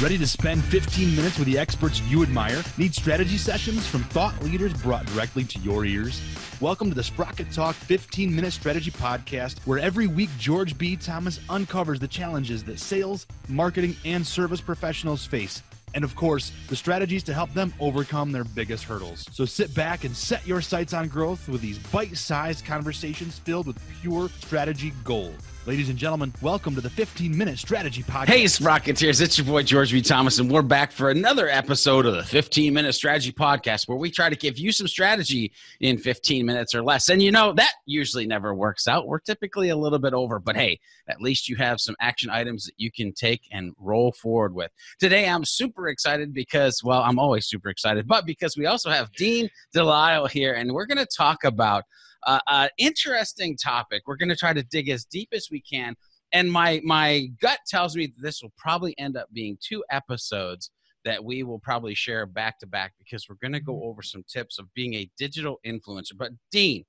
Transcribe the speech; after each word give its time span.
Ready 0.00 0.16
to 0.16 0.26
spend 0.26 0.64
15 0.64 1.14
minutes 1.14 1.38
with 1.38 1.46
the 1.46 1.58
experts 1.58 2.00
you 2.04 2.22
admire? 2.22 2.64
Need 2.78 2.94
strategy 2.94 3.36
sessions 3.36 3.86
from 3.86 4.02
thought 4.04 4.42
leaders 4.42 4.72
brought 4.72 5.04
directly 5.04 5.44
to 5.44 5.58
your 5.58 5.84
ears? 5.84 6.22
Welcome 6.58 6.88
to 6.88 6.94
the 6.94 7.02
Sprocket 7.02 7.52
Talk 7.52 7.74
15 7.74 8.34
Minute 8.34 8.54
Strategy 8.54 8.90
Podcast, 8.90 9.58
where 9.66 9.78
every 9.78 10.06
week 10.06 10.30
George 10.38 10.78
B. 10.78 10.96
Thomas 10.96 11.38
uncovers 11.50 12.00
the 12.00 12.08
challenges 12.08 12.64
that 12.64 12.80
sales, 12.80 13.26
marketing, 13.46 13.94
and 14.06 14.26
service 14.26 14.62
professionals 14.62 15.26
face 15.26 15.62
and 15.94 16.04
of 16.04 16.14
course, 16.14 16.52
the 16.68 16.76
strategies 16.76 17.22
to 17.24 17.34
help 17.34 17.52
them 17.52 17.74
overcome 17.80 18.32
their 18.32 18.44
biggest 18.44 18.84
hurdles. 18.84 19.26
So 19.32 19.44
sit 19.44 19.74
back 19.74 20.04
and 20.04 20.14
set 20.16 20.46
your 20.46 20.60
sights 20.60 20.92
on 20.92 21.08
growth 21.08 21.48
with 21.48 21.60
these 21.60 21.78
bite 21.78 22.16
sized 22.16 22.64
conversations 22.64 23.38
filled 23.38 23.66
with 23.66 23.80
pure 24.00 24.28
strategy 24.40 24.92
gold. 25.04 25.36
Ladies 25.66 25.90
and 25.90 25.98
gentlemen, 25.98 26.32
welcome 26.40 26.74
to 26.74 26.80
the 26.80 26.88
15 26.88 27.36
Minute 27.36 27.58
Strategy 27.58 28.02
Podcast. 28.02 28.28
Hey, 28.28 28.44
Sprocketeers, 28.44 29.20
it's 29.20 29.36
your 29.36 29.46
boy 29.46 29.62
George 29.62 29.92
B. 29.92 30.00
Thomas, 30.00 30.38
and 30.38 30.50
we're 30.50 30.62
back 30.62 30.90
for 30.90 31.10
another 31.10 31.50
episode 31.50 32.06
of 32.06 32.14
the 32.14 32.24
15 32.24 32.72
Minute 32.72 32.94
Strategy 32.94 33.30
Podcast 33.30 33.86
where 33.86 33.98
we 33.98 34.10
try 34.10 34.30
to 34.30 34.36
give 34.36 34.58
you 34.58 34.72
some 34.72 34.88
strategy 34.88 35.52
in 35.80 35.98
15 35.98 36.46
minutes 36.46 36.74
or 36.74 36.82
less. 36.82 37.10
And 37.10 37.22
you 37.22 37.30
know, 37.30 37.52
that 37.52 37.74
usually 37.84 38.26
never 38.26 38.54
works 38.54 38.88
out. 38.88 39.06
We're 39.06 39.18
typically 39.18 39.68
a 39.68 39.76
little 39.76 39.98
bit 39.98 40.14
over, 40.14 40.38
but 40.38 40.56
hey, 40.56 40.80
at 41.08 41.20
least 41.20 41.46
you 41.46 41.56
have 41.56 41.78
some 41.78 41.94
action 42.00 42.30
items 42.30 42.64
that 42.64 42.74
you 42.78 42.90
can 42.90 43.12
take 43.12 43.42
and 43.52 43.74
roll 43.78 44.12
forward 44.12 44.54
with. 44.54 44.70
Today, 44.98 45.28
I'm 45.28 45.44
super 45.44 45.88
excited 45.88 46.32
because, 46.32 46.82
well, 46.82 47.02
I'm 47.02 47.18
always 47.18 47.46
super 47.46 47.68
excited, 47.68 48.08
but 48.08 48.24
because 48.24 48.56
we 48.56 48.64
also 48.64 48.88
have 48.88 49.12
Dean 49.12 49.50
DeLisle 49.74 50.30
here, 50.30 50.54
and 50.54 50.72
we're 50.72 50.86
going 50.86 50.96
to 50.96 51.06
talk 51.06 51.44
about 51.44 51.84
uh, 52.26 52.40
uh, 52.46 52.68
interesting 52.78 53.56
topic. 53.56 54.02
We're 54.06 54.16
going 54.16 54.28
to 54.28 54.36
try 54.36 54.52
to 54.52 54.62
dig 54.62 54.88
as 54.88 55.04
deep 55.04 55.28
as 55.32 55.48
we 55.50 55.60
can. 55.60 55.94
And 56.32 56.50
my 56.50 56.80
my 56.84 57.28
gut 57.40 57.58
tells 57.66 57.96
me 57.96 58.06
that 58.06 58.22
this 58.22 58.42
will 58.42 58.52
probably 58.56 58.96
end 58.98 59.16
up 59.16 59.28
being 59.32 59.58
two 59.60 59.82
episodes 59.90 60.70
that 61.04 61.24
we 61.24 61.42
will 61.42 61.58
probably 61.58 61.94
share 61.94 62.26
back 62.26 62.58
to 62.58 62.66
back 62.66 62.92
because 62.98 63.26
we're 63.28 63.36
going 63.40 63.54
to 63.54 63.60
go 63.60 63.82
over 63.84 64.02
some 64.02 64.22
tips 64.28 64.58
of 64.58 64.72
being 64.74 64.94
a 64.94 65.10
digital 65.18 65.58
influencer. 65.66 66.12
But 66.16 66.32
Dean, 66.52 66.84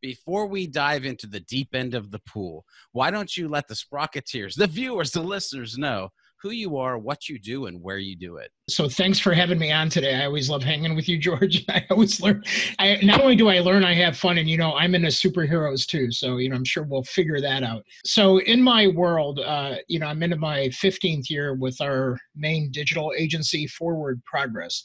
before 0.00 0.46
we 0.46 0.66
dive 0.66 1.04
into 1.04 1.26
the 1.26 1.40
deep 1.40 1.74
end 1.74 1.94
of 1.94 2.10
the 2.10 2.20
pool, 2.20 2.64
why 2.92 3.10
don't 3.10 3.36
you 3.36 3.48
let 3.48 3.66
the 3.66 3.74
Sprocketeers, 3.74 4.54
the 4.54 4.66
viewers, 4.66 5.10
the 5.10 5.22
listeners 5.22 5.76
know 5.76 6.10
who 6.42 6.50
you 6.50 6.76
are, 6.76 6.98
what 6.98 7.28
you 7.28 7.38
do, 7.38 7.66
and 7.66 7.82
where 7.82 7.98
you 7.98 8.16
do 8.16 8.36
it. 8.36 8.50
So 8.68 8.88
thanks 8.88 9.18
for 9.18 9.32
having 9.32 9.58
me 9.58 9.72
on 9.72 9.88
today. 9.88 10.14
I 10.14 10.26
always 10.26 10.50
love 10.50 10.62
hanging 10.62 10.94
with 10.94 11.08
you, 11.08 11.18
George. 11.26 11.64
I 11.68 11.84
always 11.90 12.20
learn. 12.20 12.44
I, 12.78 12.98
not 13.02 13.20
only 13.20 13.36
do 13.36 13.48
I 13.48 13.60
learn, 13.60 13.84
I 13.84 13.94
have 13.94 14.16
fun, 14.16 14.38
and 14.38 14.48
you 14.48 14.56
know, 14.56 14.74
I'm 14.74 14.94
into 14.94 15.08
superheroes 15.08 15.86
too. 15.86 16.10
So 16.12 16.36
you 16.38 16.48
know, 16.48 16.56
I'm 16.56 16.64
sure 16.64 16.84
we'll 16.84 17.04
figure 17.04 17.40
that 17.40 17.62
out. 17.62 17.84
So 18.04 18.38
in 18.38 18.62
my 18.62 18.88
world, 18.88 19.40
uh, 19.40 19.76
you 19.88 19.98
know, 19.98 20.06
I'm 20.06 20.22
into 20.22 20.36
my 20.36 20.68
15th 20.68 21.30
year 21.30 21.54
with 21.54 21.80
our 21.80 22.18
main 22.34 22.70
digital 22.70 23.12
agency, 23.16 23.66
Forward 23.66 24.22
Progress, 24.24 24.82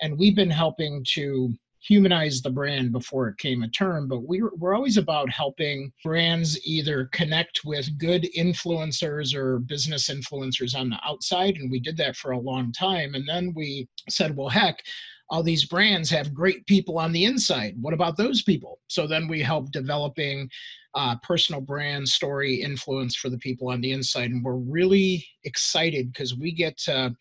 and 0.00 0.18
we've 0.18 0.36
been 0.36 0.50
helping 0.50 1.04
to 1.14 1.54
humanize 1.80 2.42
the 2.42 2.50
brand 2.50 2.92
before 2.92 3.28
it 3.28 3.38
came 3.38 3.62
a 3.62 3.68
term, 3.68 4.06
but 4.06 4.20
we 4.20 4.42
we're, 4.42 4.50
we're 4.56 4.74
always 4.74 4.98
about 4.98 5.30
helping 5.30 5.92
brands 6.04 6.58
either 6.66 7.06
connect 7.12 7.60
with 7.64 7.98
good 7.98 8.28
influencers 8.36 9.34
or 9.34 9.60
business 9.60 10.08
influencers 10.08 10.78
on 10.78 10.90
the 10.90 10.98
outside. 11.04 11.56
And 11.56 11.70
we 11.70 11.80
did 11.80 11.96
that 11.96 12.16
for 12.16 12.32
a 12.32 12.38
long 12.38 12.72
time. 12.72 13.14
And 13.14 13.26
then 13.26 13.52
we 13.56 13.88
said, 14.08 14.36
well, 14.36 14.48
heck, 14.48 14.82
all 15.30 15.42
these 15.42 15.64
brands 15.64 16.10
have 16.10 16.34
great 16.34 16.66
people 16.66 16.98
on 16.98 17.12
the 17.12 17.24
inside. 17.24 17.76
What 17.80 17.94
about 17.94 18.16
those 18.16 18.42
people? 18.42 18.80
So 18.88 19.06
then 19.06 19.28
we 19.28 19.40
help 19.40 19.70
developing 19.70 20.50
uh, 20.94 21.16
personal 21.22 21.60
brand 21.60 22.08
story 22.08 22.60
influence 22.62 23.14
for 23.14 23.30
the 23.30 23.38
people 23.38 23.70
on 23.70 23.80
the 23.80 23.92
inside. 23.92 24.32
And 24.32 24.44
we're 24.44 24.56
really 24.56 25.24
excited 25.44 26.12
because 26.12 26.36
we 26.36 26.52
get 26.52 26.76
to 26.78 27.14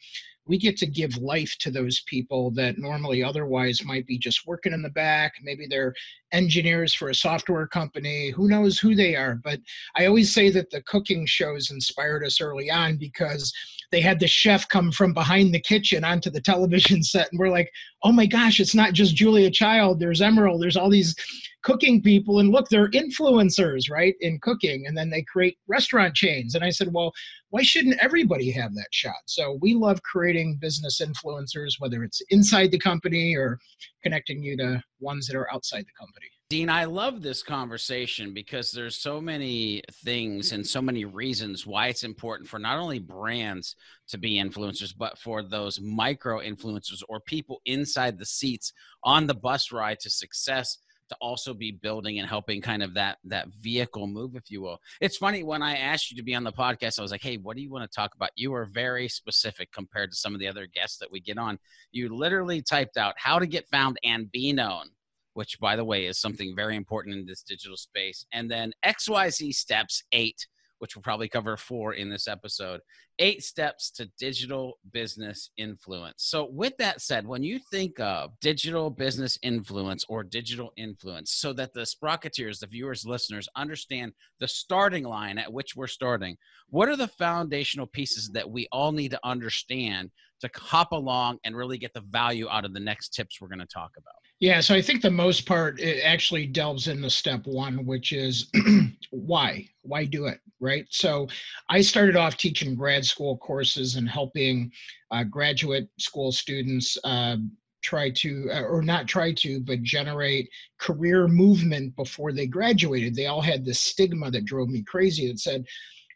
we 0.50 0.58
get 0.58 0.76
to 0.78 0.88
give 0.88 1.16
life 1.18 1.56
to 1.60 1.70
those 1.70 2.02
people 2.08 2.50
that 2.52 2.80
normally 2.80 3.24
otherwise 3.24 3.86
might 3.86 4.08
be 4.08 4.18
just 4.18 4.48
working 4.48 4.74
in 4.74 4.82
the 4.82 4.90
back. 4.90 5.34
Maybe 5.44 5.68
they're 5.70 5.94
engineers 6.32 6.92
for 6.92 7.10
a 7.10 7.16
software 7.16 7.68
company. 7.68 8.32
Who 8.32 8.50
knows 8.50 8.80
who 8.80 8.96
they 8.96 9.16
are? 9.16 9.36
But 9.44 9.60
I 9.96 10.08
always 10.08 10.34
say 10.34 10.50
that 10.50 10.72
the 10.72 10.82
cooking 10.82 11.28
shows 11.28 11.70
inspired 11.70 12.26
us 12.26 12.42
early 12.42 12.72
on 12.72 12.98
because 12.98 13.54
they 13.92 14.02
had 14.02 14.20
the 14.20 14.28
chef 14.28 14.68
come 14.70 14.92
from 14.92 15.14
behind 15.14 15.54
the 15.54 15.60
kitchen 15.60 16.04
onto 16.04 16.32
the 16.32 16.42
television 16.42 17.04
set. 17.04 17.30
And 17.32 17.40
we're 17.40 17.50
like, 17.50 17.72
oh 18.02 18.12
my 18.12 18.26
gosh, 18.26 18.60
it's 18.60 18.76
not 18.76 18.94
just 18.94 19.16
Julia 19.16 19.52
Child. 19.52 20.00
There's 20.00 20.22
Emeril. 20.22 20.60
There's 20.60 20.78
all 20.78 20.90
these 20.90 21.16
cooking 21.64 22.02
people. 22.02 22.40
And 22.40 22.50
look, 22.50 22.70
they're 22.70 22.90
influencers, 22.92 23.90
right, 23.90 24.16
in 24.22 24.40
cooking. 24.40 24.88
And 24.88 24.98
then 24.98 25.10
they 25.10 25.24
create 25.24 25.58
restaurant 25.68 26.16
chains. 26.16 26.56
And 26.56 26.64
I 26.64 26.70
said, 26.70 26.94
well, 26.94 27.12
why 27.50 27.64
shouldn't 27.64 28.02
everybody 28.02 28.52
have 28.52 28.74
that 28.76 28.88
shot? 28.92 29.16
So 29.26 29.58
we 29.62 29.74
love 29.74 30.02
creating 30.04 30.58
business 30.62 31.02
influencers, 31.02 31.74
whether 31.80 32.04
it's 32.04 32.22
inside 32.30 32.72
the 32.72 32.80
company 32.80 33.36
or 33.36 33.60
connecting 34.04 34.42
you 34.42 34.56
to 34.58 34.82
ones 35.00 35.28
that 35.28 35.36
are 35.36 35.52
outside 35.52 35.86
the 35.86 36.00
company. 36.00 36.28
Dean, 36.50 36.68
I 36.68 36.86
love 36.86 37.22
this 37.22 37.44
conversation 37.44 38.34
because 38.34 38.72
there's 38.72 38.96
so 38.96 39.22
many 39.22 39.84
things 40.04 40.52
and 40.52 40.66
so 40.66 40.82
many 40.82 41.06
reasons 41.06 41.68
why 41.68 41.90
it's 41.90 42.04
important 42.04 42.50
for 42.50 42.58
not 42.58 42.80
only 42.80 42.98
brands 42.98 43.76
to 44.08 44.18
be 44.18 44.42
influencers, 44.42 44.92
but 44.98 45.16
for 45.20 45.44
those 45.44 45.80
micro 45.80 46.40
influencers 46.40 47.04
or 47.08 47.20
people 47.20 47.62
inside 47.66 48.18
the 48.18 48.26
seats 48.26 48.74
on 49.04 49.28
the 49.28 49.34
bus 49.36 49.72
ride 49.72 50.00
to 50.00 50.10
success 50.10 50.80
to 51.10 51.16
also 51.22 51.54
be 51.54 51.72
building 51.72 52.20
and 52.20 52.28
helping 52.28 52.62
kind 52.62 52.84
of 52.84 52.94
that 52.94 53.18
that 53.26 53.48
vehicle 53.60 54.08
move 54.08 54.36
if 54.36 54.50
you 54.50 54.62
will. 54.62 54.80
It's 55.02 55.18
funny 55.18 55.44
when 55.44 55.62
i 55.62 55.76
asked 55.78 56.12
you 56.12 56.18
to 56.18 56.24
be 56.24 56.36
on 56.36 56.44
the 56.44 56.52
podcast 56.52 57.00
i 57.00 57.02
was 57.02 57.12
like 57.12 57.22
hey 57.22 57.38
what 57.38 57.56
do 57.56 57.62
you 57.62 57.70
want 57.70 57.90
to 57.90 57.96
talk 57.96 58.16
about? 58.16 58.32
You 58.36 58.52
were 58.52 58.66
very 58.66 59.08
specific 59.08 59.72
compared 59.72 60.12
to 60.12 60.18
some 60.18 60.34
of 60.34 60.40
the 60.40 60.48
other 60.48 60.68
guests 60.68 60.98
that 61.00 61.12
we 61.12 61.20
get 61.20 61.38
on. 61.38 61.60
You 61.92 62.16
literally 62.16 62.62
typed 62.62 62.98
out 62.98 63.16
how 63.18 63.40
to 63.40 63.48
get 63.48 63.68
found 63.70 63.98
and 64.04 64.32
be 64.32 64.54
known 64.54 64.90
which 65.34 65.60
by 65.60 65.76
the 65.76 65.86
way 65.86 66.06
is 66.06 66.20
something 66.20 66.56
very 66.56 66.76
important 66.76 67.16
in 67.16 67.26
this 67.26 67.44
digital 67.44 67.78
space 67.78 68.26
and 68.34 68.50
then 68.50 68.74
xyz 68.86 69.54
steps 69.54 70.04
8 70.12 70.48
which 70.80 70.96
we'll 70.96 71.04
probably 71.04 71.30
cover 71.30 71.56
four 71.56 71.94
in 71.94 72.10
this 72.10 72.28
episode. 72.28 72.82
Eight 73.20 73.44
steps 73.44 73.92
to 73.92 74.10
digital 74.18 74.80
business 74.92 75.52
influence. 75.58 76.24
So, 76.24 76.50
with 76.52 76.74
that 76.78 77.02
said, 77.02 77.28
when 77.28 77.44
you 77.44 77.60
think 77.72 78.00
of 78.00 78.32
digital 78.42 78.90
business 78.90 79.38
influence 79.44 80.06
or 80.10 80.24
digital 80.24 80.72
influence, 80.78 81.32
so 81.34 81.54
that 81.54 81.74
the 81.74 81.82
Sprocketeers, 81.82 82.60
the 82.60 82.68
viewers, 82.68 83.06
listeners, 83.06 83.48
understand 83.56 84.14
the 84.40 84.48
starting 84.48 85.04
line 85.04 85.38
at 85.38 85.52
which 85.52 85.76
we're 85.76 85.88
starting, 85.88 86.38
what 86.70 86.90
are 86.90 86.98
the 86.98 87.08
foundational 87.08 87.88
pieces 87.88 88.30
that 88.34 88.50
we 88.50 88.68
all 88.72 88.92
need 88.92 89.12
to 89.12 89.20
understand 89.24 90.12
to 90.42 90.50
hop 90.56 90.92
along 90.94 91.38
and 91.44 91.56
really 91.56 91.78
get 91.78 91.94
the 91.94 92.02
value 92.10 92.48
out 92.50 92.66
of 92.66 92.74
the 92.74 92.80
next 92.80 93.10
tips 93.10 93.42
we're 93.42 93.48
going 93.48 93.60
to 93.60 93.66
talk 93.66 93.92
about? 93.98 94.16
Yeah, 94.40 94.62
so 94.62 94.74
I 94.74 94.82
think 94.82 95.02
the 95.02 95.12
most 95.12 95.46
part 95.46 95.82
it 95.82 96.02
actually 96.02 96.46
delves 96.46 96.88
into 96.88 97.10
step 97.10 97.46
one, 97.46 97.86
which 97.86 98.14
is 98.14 98.50
why? 99.12 99.68
Why 99.82 100.06
do 100.06 100.28
it? 100.28 100.40
Right. 100.62 100.86
So 100.90 101.28
I 101.70 101.82
started 101.82 102.16
off 102.16 102.38
teaching 102.38 102.76
grad 102.76 103.04
school 103.06 103.38
courses 103.38 103.96
and 103.96 104.08
helping 104.10 104.72
uh, 105.12 105.24
graduate 105.26 105.90
school 105.98 106.32
students 106.32 106.98
uh, 107.04 107.38
try 107.82 108.12
to, 108.12 108.50
uh, 108.54 108.62
or 108.64 108.82
not 108.82 109.08
try 109.08 109.34
to, 109.34 109.60
but 109.62 109.84
generate 109.84 110.50
career 110.78 111.28
movement 111.28 111.96
before 111.98 112.32
they 112.32 112.48
graduated. 112.48 113.16
They 113.16 113.28
all 113.28 113.42
had 113.42 113.66
this 113.66 113.82
stigma 113.82 114.32
that 114.32 114.46
drove 114.46 114.70
me 114.70 114.84
crazy 114.84 115.28
that 115.28 115.40
said, 115.40 115.66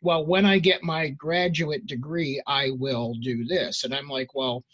well, 0.02 0.26
when 0.26 0.46
I 0.46 0.60
get 0.60 0.84
my 0.84 1.10
graduate 1.10 1.88
degree, 1.88 2.42
I 2.48 2.72
will 2.72 3.16
do 3.22 3.46
this. 3.46 3.84
And 3.86 3.94
I'm 3.94 4.10
like, 4.10 4.36
well, 4.36 4.66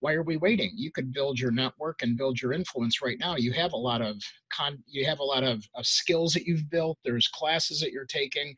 why 0.00 0.12
are 0.14 0.22
we 0.22 0.36
waiting? 0.36 0.72
You 0.74 0.90
could 0.90 1.12
build 1.12 1.38
your 1.38 1.50
network 1.50 2.02
and 2.02 2.16
build 2.16 2.40
your 2.40 2.52
influence 2.52 3.02
right 3.02 3.18
now. 3.18 3.36
You 3.36 3.52
have 3.52 3.72
a 3.72 3.76
lot 3.76 4.00
of 4.00 4.16
con 4.52 4.82
you 4.86 5.04
have 5.06 5.18
a 5.18 5.24
lot 5.24 5.44
of, 5.44 5.64
of 5.74 5.86
skills 5.86 6.32
that 6.34 6.46
you've 6.46 6.70
built. 6.70 6.98
There's 7.04 7.28
classes 7.28 7.80
that 7.80 7.92
you're 7.92 8.06
taking. 8.06 8.54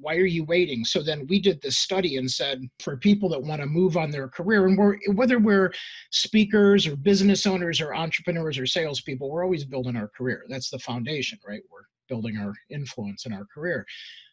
Why 0.00 0.14
are 0.16 0.26
you 0.26 0.44
waiting? 0.44 0.84
So 0.84 1.02
then 1.02 1.26
we 1.28 1.40
did 1.40 1.60
this 1.60 1.78
study 1.78 2.16
and 2.16 2.30
said 2.30 2.62
for 2.78 2.96
people 2.96 3.28
that 3.30 3.42
want 3.42 3.60
to 3.60 3.66
move 3.66 3.96
on 3.96 4.10
their 4.10 4.28
career 4.28 4.66
and 4.66 4.78
we're 4.78 4.96
whether 5.14 5.38
we're 5.38 5.72
speakers 6.10 6.86
or 6.86 6.96
business 6.96 7.46
owners 7.46 7.80
or 7.80 7.94
entrepreneurs 7.94 8.58
or 8.58 8.66
salespeople 8.66 9.30
we're 9.30 9.44
always 9.44 9.64
building 9.64 9.96
our 9.96 10.08
career. 10.08 10.44
That's 10.48 10.70
the 10.70 10.78
foundation 10.78 11.38
right? 11.46 11.62
We're 11.70 11.82
building 12.08 12.38
our 12.38 12.54
influence 12.70 13.26
in 13.26 13.32
our 13.32 13.44
career. 13.52 13.84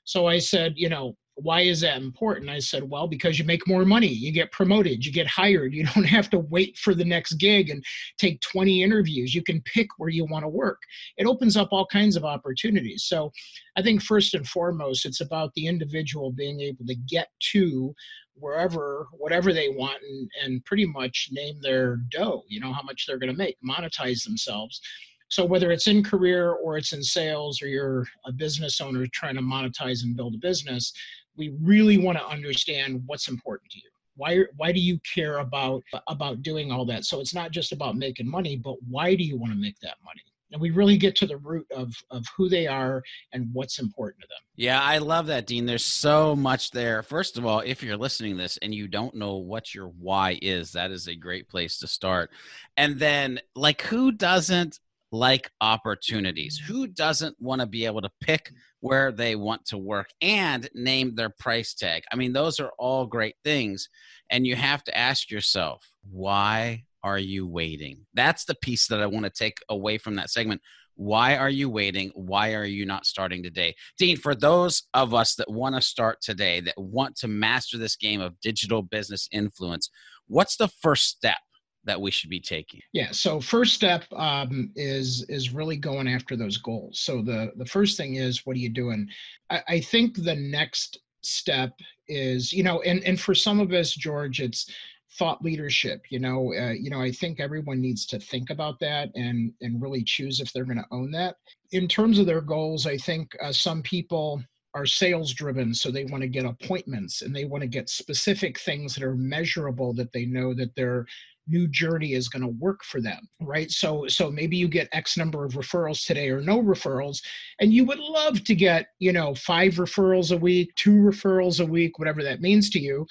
So 0.05 0.27
i 0.27 0.39
said 0.39 0.73
you 0.75 0.87
know 0.87 1.17
why 1.35 1.61
is 1.61 1.81
that 1.81 2.01
important? 2.01 2.49
I 2.49 2.59
said, 2.59 2.89
well, 2.89 3.07
because 3.07 3.37
you 3.37 3.45
make 3.45 3.67
more 3.67 3.85
money, 3.85 4.07
you 4.07 4.31
get 4.31 4.51
promoted, 4.51 5.05
you 5.05 5.11
get 5.11 5.27
hired, 5.27 5.73
you 5.73 5.85
don't 5.95 6.05
have 6.05 6.29
to 6.31 6.39
wait 6.39 6.77
for 6.77 6.93
the 6.93 7.05
next 7.05 7.33
gig 7.33 7.69
and 7.69 7.83
take 8.17 8.41
20 8.41 8.83
interviews. 8.83 9.35
You 9.35 9.43
can 9.43 9.61
pick 9.61 9.87
where 9.97 10.09
you 10.09 10.25
want 10.25 10.43
to 10.43 10.49
work. 10.49 10.81
It 11.17 11.27
opens 11.27 11.57
up 11.57 11.69
all 11.71 11.85
kinds 11.87 12.15
of 12.15 12.23
opportunities. 12.23 13.05
So 13.05 13.31
I 13.77 13.81
think 13.81 14.01
first 14.01 14.33
and 14.33 14.47
foremost, 14.47 15.05
it's 15.05 15.21
about 15.21 15.53
the 15.55 15.67
individual 15.67 16.31
being 16.31 16.61
able 16.61 16.85
to 16.85 16.95
get 16.95 17.27
to 17.51 17.93
wherever, 18.35 19.07
whatever 19.11 19.53
they 19.53 19.69
want 19.69 20.01
and, 20.03 20.29
and 20.43 20.65
pretty 20.65 20.85
much 20.85 21.29
name 21.31 21.59
their 21.61 21.97
dough, 22.11 22.43
you 22.47 22.59
know, 22.59 22.73
how 22.73 22.81
much 22.83 23.05
they're 23.05 23.19
going 23.19 23.31
to 23.31 23.37
make, 23.37 23.57
monetize 23.67 24.23
themselves. 24.23 24.81
So 25.29 25.43
whether 25.43 25.71
it's 25.71 25.87
in 25.87 26.03
career 26.03 26.51
or 26.51 26.77
it's 26.77 26.93
in 26.93 27.01
sales 27.01 27.61
or 27.61 27.67
you're 27.67 28.05
a 28.25 28.31
business 28.31 28.79
owner 28.79 29.05
trying 29.11 29.35
to 29.35 29.41
monetize 29.41 30.03
and 30.03 30.15
build 30.15 30.35
a 30.35 30.37
business, 30.37 30.93
we 31.37 31.55
really 31.61 31.97
want 31.97 32.17
to 32.17 32.25
understand 32.25 33.03
what's 33.05 33.27
important 33.27 33.71
to 33.71 33.77
you. 33.79 33.89
Why 34.17 34.43
why 34.55 34.71
do 34.71 34.79
you 34.79 34.99
care 34.99 35.39
about 35.39 35.83
about 36.07 36.41
doing 36.41 36.71
all 36.71 36.85
that? 36.85 37.05
So 37.05 37.19
it's 37.19 37.33
not 37.33 37.51
just 37.51 37.71
about 37.71 37.97
making 37.97 38.29
money 38.29 38.55
but 38.55 38.75
why 38.87 39.15
do 39.15 39.23
you 39.23 39.37
want 39.37 39.51
to 39.51 39.59
make 39.59 39.79
that 39.81 39.97
money? 40.05 40.21
And 40.51 40.61
we 40.61 40.69
really 40.69 40.95
get 40.95 41.17
to 41.17 41.27
the 41.27 41.37
root 41.37 41.67
of 41.75 41.93
of 42.11 42.23
who 42.37 42.47
they 42.47 42.65
are 42.65 43.03
and 43.33 43.49
what's 43.51 43.79
important 43.79 44.21
to 44.21 44.27
them. 44.27 44.37
Yeah 44.55 44.81
i 44.81 44.99
love 44.99 45.27
that 45.27 45.47
dean. 45.47 45.65
There's 45.65 45.83
so 45.83 46.33
much 46.33 46.71
there. 46.71 47.03
First 47.03 47.37
of 47.37 47.45
all 47.45 47.59
if 47.59 47.83
you're 47.83 47.97
listening 47.97 48.37
this 48.37 48.57
and 48.61 48.73
you 48.73 48.87
don't 48.87 49.15
know 49.15 49.35
what 49.35 49.75
your 49.75 49.87
why 49.87 50.39
is 50.41 50.71
that 50.71 50.91
is 50.91 51.07
a 51.07 51.15
great 51.15 51.49
place 51.49 51.77
to 51.79 51.87
start. 51.87 52.31
And 52.77 52.97
then 52.97 53.41
like 53.53 53.81
who 53.81 54.13
doesn't 54.13 54.79
like 55.11 55.49
opportunities 55.61 56.57
who 56.57 56.87
doesn't 56.87 57.35
want 57.39 57.61
to 57.61 57.67
be 57.67 57.85
able 57.85 58.01
to 58.01 58.09
pick 58.21 58.49
where 58.79 59.11
they 59.11 59.35
want 59.35 59.63
to 59.65 59.77
work 59.77 60.07
and 60.21 60.69
name 60.73 61.15
their 61.15 61.33
price 61.39 61.73
tag 61.73 62.03
i 62.11 62.15
mean 62.15 62.33
those 62.33 62.59
are 62.59 62.71
all 62.79 63.05
great 63.05 63.35
things 63.43 63.87
and 64.29 64.45
you 64.45 64.55
have 64.55 64.83
to 64.83 64.97
ask 64.97 65.31
yourself 65.31 65.87
why 66.09 66.83
are 67.05 67.19
you 67.19 67.45
waiting? 67.45 67.99
That's 68.15 68.45
the 68.45 68.55
piece 68.55 68.87
that 68.87 68.99
I 68.99 69.05
want 69.05 69.25
to 69.25 69.29
take 69.29 69.59
away 69.69 69.99
from 69.99 70.15
that 70.15 70.31
segment. 70.31 70.59
Why 70.95 71.37
are 71.37 71.51
you 71.51 71.69
waiting? 71.69 72.11
Why 72.15 72.55
are 72.55 72.65
you 72.65 72.83
not 72.83 73.05
starting 73.05 73.43
today? 73.43 73.75
Dean, 73.99 74.17
for 74.17 74.33
those 74.33 74.81
of 74.95 75.13
us 75.13 75.35
that 75.35 75.51
want 75.51 75.75
to 75.75 75.81
start 75.81 76.19
today, 76.21 76.61
that 76.61 76.73
want 76.77 77.15
to 77.17 77.27
master 77.27 77.77
this 77.77 77.95
game 77.95 78.21
of 78.21 78.39
digital 78.41 78.81
business 78.81 79.29
influence, 79.31 79.91
what's 80.27 80.57
the 80.57 80.67
first 80.67 81.05
step? 81.05 81.37
That 81.85 81.99
we 81.99 82.11
should 82.11 82.29
be 82.29 82.39
taking? 82.39 82.81
Yeah 82.93 83.11
so 83.11 83.39
first 83.39 83.73
step 83.73 84.05
um, 84.13 84.71
is 84.75 85.25
is 85.29 85.53
really 85.53 85.77
going 85.77 86.07
after 86.07 86.35
those 86.35 86.57
goals. 86.57 86.99
So 86.99 87.21
the 87.21 87.51
the 87.57 87.65
first 87.65 87.97
thing 87.97 88.15
is 88.15 88.45
what 88.45 88.55
are 88.55 88.59
you 88.59 88.69
doing? 88.69 89.07
I, 89.49 89.61
I 89.67 89.79
think 89.79 90.23
the 90.23 90.35
next 90.35 90.99
step 91.25 91.71
is 92.07 92.53
you 92.53 92.63
know 92.63 92.81
and 92.81 93.03
and 93.03 93.19
for 93.19 93.33
some 93.33 93.59
of 93.59 93.71
us 93.71 93.91
george 93.91 94.39
it's 94.39 94.69
thought 95.17 95.43
leadership 95.43 96.03
you 96.09 96.19
know 96.19 96.53
uh, 96.53 96.71
you 96.71 96.89
know 96.89 97.01
i 97.01 97.11
think 97.11 97.39
everyone 97.39 97.81
needs 97.81 98.05
to 98.05 98.19
think 98.19 98.49
about 98.49 98.79
that 98.79 99.09
and 99.15 99.51
and 99.61 99.81
really 99.81 100.03
choose 100.03 100.39
if 100.39 100.51
they're 100.53 100.65
going 100.65 100.77
to 100.77 100.85
own 100.91 101.11
that. 101.11 101.35
In 101.71 101.87
terms 101.87 102.19
of 102.19 102.25
their 102.25 102.41
goals 102.41 102.85
i 102.85 102.97
think 102.97 103.35
uh, 103.41 103.51
some 103.51 103.81
people 103.81 104.41
are 104.75 104.85
sales 104.85 105.33
driven 105.33 105.73
so 105.73 105.89
they 105.89 106.05
want 106.05 106.21
to 106.21 106.27
get 106.27 106.45
appointments 106.45 107.21
and 107.21 107.35
they 107.35 107.45
want 107.45 107.61
to 107.61 107.67
get 107.67 107.89
specific 107.89 108.59
things 108.59 108.93
that 108.93 109.03
are 109.03 109.15
measurable 109.15 109.93
that 109.93 110.11
they 110.11 110.25
know 110.25 110.53
that 110.53 110.75
their 110.75 111.05
new 111.47 111.67
journey 111.67 112.13
is 112.13 112.29
going 112.29 112.41
to 112.41 112.59
work 112.59 112.83
for 112.83 113.01
them 113.01 113.27
right 113.41 113.71
so 113.71 114.07
so 114.07 114.31
maybe 114.31 114.57
you 114.57 114.67
get 114.67 114.89
x 114.91 115.17
number 115.17 115.45
of 115.45 115.53
referrals 115.53 116.05
today 116.05 116.29
or 116.29 116.41
no 116.41 116.61
referrals 116.61 117.21
and 117.59 117.73
you 117.73 117.85
would 117.85 117.99
love 117.99 118.43
to 118.43 118.55
get 118.55 118.87
you 118.99 119.11
know 119.11 119.35
five 119.35 119.73
referrals 119.73 120.35
a 120.35 120.37
week 120.37 120.73
two 120.75 120.95
referrals 120.95 121.59
a 121.61 121.65
week 121.65 121.99
whatever 121.99 122.23
that 122.23 122.41
means 122.41 122.69
to 122.69 122.79
you 122.79 123.05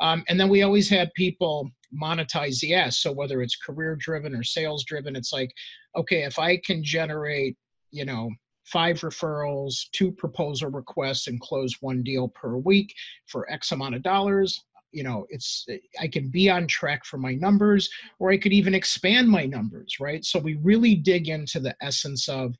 um, 0.00 0.24
and 0.28 0.38
then 0.38 0.48
we 0.48 0.62
always 0.62 0.88
had 0.88 1.12
people 1.14 1.70
monetize 1.98 2.60
the 2.60 2.68
yes. 2.68 2.98
So 2.98 3.12
whether 3.12 3.42
it's 3.42 3.56
career 3.56 3.96
driven 3.96 4.34
or 4.34 4.42
sales 4.42 4.84
driven, 4.84 5.16
it's 5.16 5.32
like, 5.32 5.52
okay, 5.96 6.24
if 6.24 6.38
I 6.38 6.56
can 6.58 6.82
generate, 6.82 7.56
you 7.90 8.04
know, 8.04 8.30
five 8.64 9.00
referrals, 9.00 9.84
two 9.92 10.10
proposal 10.12 10.70
requests, 10.70 11.26
and 11.26 11.40
close 11.40 11.76
one 11.80 12.02
deal 12.02 12.28
per 12.28 12.56
week 12.56 12.94
for 13.26 13.50
X 13.50 13.72
amount 13.72 13.94
of 13.94 14.02
dollars, 14.02 14.64
you 14.94 15.02
know 15.02 15.26
it's 15.28 15.66
eh, 15.68 15.78
i 16.00 16.06
can 16.06 16.28
be 16.28 16.48
on 16.48 16.66
track 16.66 17.04
for 17.04 17.18
my 17.18 17.34
numbers 17.34 17.90
or 18.18 18.30
i 18.30 18.36
could 18.36 18.52
even 18.52 18.74
expand 18.74 19.28
my 19.28 19.44
numbers 19.44 19.96
right 20.00 20.24
so 20.24 20.38
we 20.38 20.54
really 20.62 20.94
dig 20.94 21.28
into 21.28 21.60
the 21.60 21.74
essence 21.82 22.28
of 22.28 22.54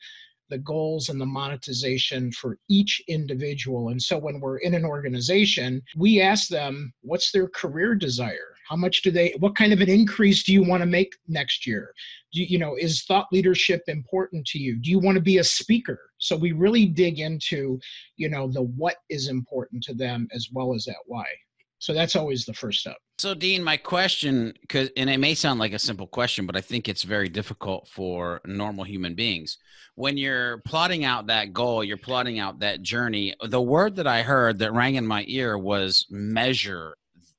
the 0.50 0.58
goals 0.58 1.08
and 1.08 1.20
the 1.20 1.26
monetization 1.26 2.30
for 2.32 2.58
each 2.68 3.02
individual. 3.08 3.88
And 3.88 4.00
so 4.00 4.18
when 4.18 4.40
we're 4.40 4.58
in 4.58 4.74
an 4.74 4.84
organization, 4.84 5.82
we 5.96 6.20
ask 6.20 6.48
them, 6.48 6.92
what's 7.00 7.32
their 7.32 7.48
career 7.48 7.94
desire? 7.94 8.54
How 8.68 8.76
much 8.76 9.02
do 9.02 9.10
they, 9.10 9.34
what 9.40 9.56
kind 9.56 9.72
of 9.72 9.80
an 9.80 9.90
increase 9.90 10.42
do 10.42 10.52
you 10.52 10.62
want 10.62 10.82
to 10.82 10.86
make 10.86 11.14
next 11.28 11.66
year? 11.66 11.92
Do 12.32 12.40
you, 12.40 12.46
you 12.46 12.58
know, 12.58 12.76
is 12.76 13.04
thought 13.04 13.26
leadership 13.32 13.82
important 13.88 14.46
to 14.48 14.58
you? 14.58 14.76
Do 14.76 14.90
you 14.90 14.98
want 14.98 15.16
to 15.16 15.22
be 15.22 15.38
a 15.38 15.44
speaker? 15.44 15.98
So 16.18 16.36
we 16.36 16.52
really 16.52 16.86
dig 16.86 17.20
into, 17.20 17.78
you 18.16 18.28
know, 18.28 18.48
the 18.48 18.62
what 18.62 18.96
is 19.10 19.28
important 19.28 19.82
to 19.84 19.94
them 19.94 20.28
as 20.32 20.48
well 20.52 20.74
as 20.74 20.84
that 20.84 20.96
why. 21.06 21.26
So 21.78 21.92
that's 21.92 22.16
always 22.16 22.44
the 22.44 22.54
first 22.54 22.80
step. 22.80 22.96
So, 23.18 23.34
Dean, 23.34 23.62
my 23.62 23.76
question, 23.76 24.54
cause, 24.68 24.90
and 24.96 25.08
it 25.08 25.18
may 25.18 25.34
sound 25.34 25.60
like 25.60 25.72
a 25.72 25.78
simple 25.78 26.06
question, 26.06 26.46
but 26.46 26.56
I 26.56 26.60
think 26.60 26.88
it's 26.88 27.04
very 27.04 27.28
difficult 27.28 27.88
for 27.88 28.40
normal 28.44 28.84
human 28.84 29.14
beings. 29.14 29.58
When 29.94 30.16
you're 30.16 30.58
plotting 30.66 31.04
out 31.04 31.28
that 31.28 31.52
goal, 31.52 31.84
you're 31.84 31.96
plotting 31.96 32.38
out 32.38 32.58
that 32.60 32.82
journey. 32.82 33.34
The 33.40 33.62
word 33.62 33.96
that 33.96 34.06
I 34.06 34.22
heard 34.22 34.58
that 34.58 34.72
rang 34.72 34.96
in 34.96 35.06
my 35.06 35.24
ear 35.28 35.56
was 35.56 36.06
measure, 36.10 36.96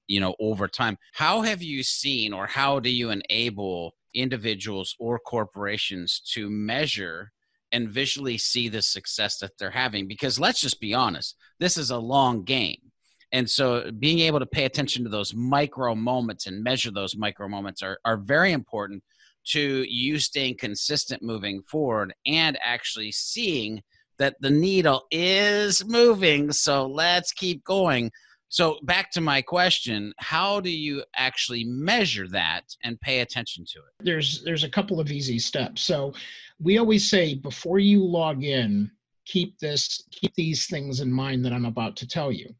you 0.08 0.22
know, 0.22 0.36
over 0.40 0.68
time. 0.68 0.98
How 1.12 1.42
have 1.42 1.62
you 1.62 1.84
seen, 1.84 2.32
or 2.32 2.48
how 2.48 2.80
do 2.80 2.90
you 2.90 3.10
enable 3.10 3.96
individuals 4.14 4.96
or 4.98 5.20
corporations 5.20 6.22
to 6.34 6.50
measure 6.50 7.34
and 7.74 7.90
visually 7.90 8.38
see 8.38 8.70
the 8.70 8.82
success 8.82 9.40
that 9.40 9.58
they're 9.60 9.72
having? 9.72 10.08
Because 10.08 10.40
let's 10.40 10.62
just 10.62 10.80
be 10.80 10.94
honest, 10.94 11.36
this 11.60 11.78
is 11.78 11.90
a 11.90 11.98
long 11.98 12.44
game 12.44 12.85
and 13.32 13.50
so 13.50 13.92
being 14.00 14.20
able 14.20 14.40
to 14.40 14.46
pay 14.46 14.66
attention 14.66 15.04
to 15.04 15.10
those 15.10 15.34
micro 15.34 15.96
moments 15.96 16.48
and 16.48 16.64
measure 16.64 16.92
those 16.92 17.16
micro 17.16 17.48
moments 17.48 17.82
are, 17.82 17.98
are 18.06 18.18
very 18.18 18.52
important 18.52 19.04
to 19.48 19.86
you 19.88 20.20
staying 20.20 20.58
consistent 20.58 21.22
moving 21.22 21.62
forward 21.64 22.14
and 22.26 22.58
actually 22.64 23.12
seeing 23.12 23.82
that 24.18 24.36
the 24.40 24.50
needle 24.50 25.06
is 25.12 25.86
moving. 25.86 26.52
So 26.52 26.88
let's 26.88 27.32
keep 27.32 27.64
going. 27.64 28.12
So 28.50 28.80
back 28.84 29.12
to 29.12 29.22
my 29.22 29.42
question, 29.42 30.14
how 30.18 30.62
do 30.62 30.70
you 30.70 31.04
actually 31.18 31.66
measure 31.66 32.28
that 32.30 32.64
and 32.84 33.00
pay 33.02 33.20
attention 33.20 33.66
to 33.74 33.80
it? 33.80 34.06
There's 34.06 34.44
there's 34.44 34.64
a 34.64 34.70
couple 34.70 35.00
of 35.00 35.12
easy 35.12 35.40
steps. 35.40 35.82
So 35.82 36.14
we 36.60 36.78
always 36.78 37.10
say 37.10 37.36
before 37.36 37.80
you 37.80 38.04
log 38.04 38.44
in, 38.44 38.90
keep 39.26 39.58
this 39.60 40.04
keep 40.12 40.34
these 40.36 40.68
things 40.68 41.02
in 41.02 41.12
mind 41.12 41.44
that 41.44 41.54
I'm 41.54 41.66
about 41.66 41.96
to 41.98 42.08
tell 42.08 42.32
you. 42.32 42.54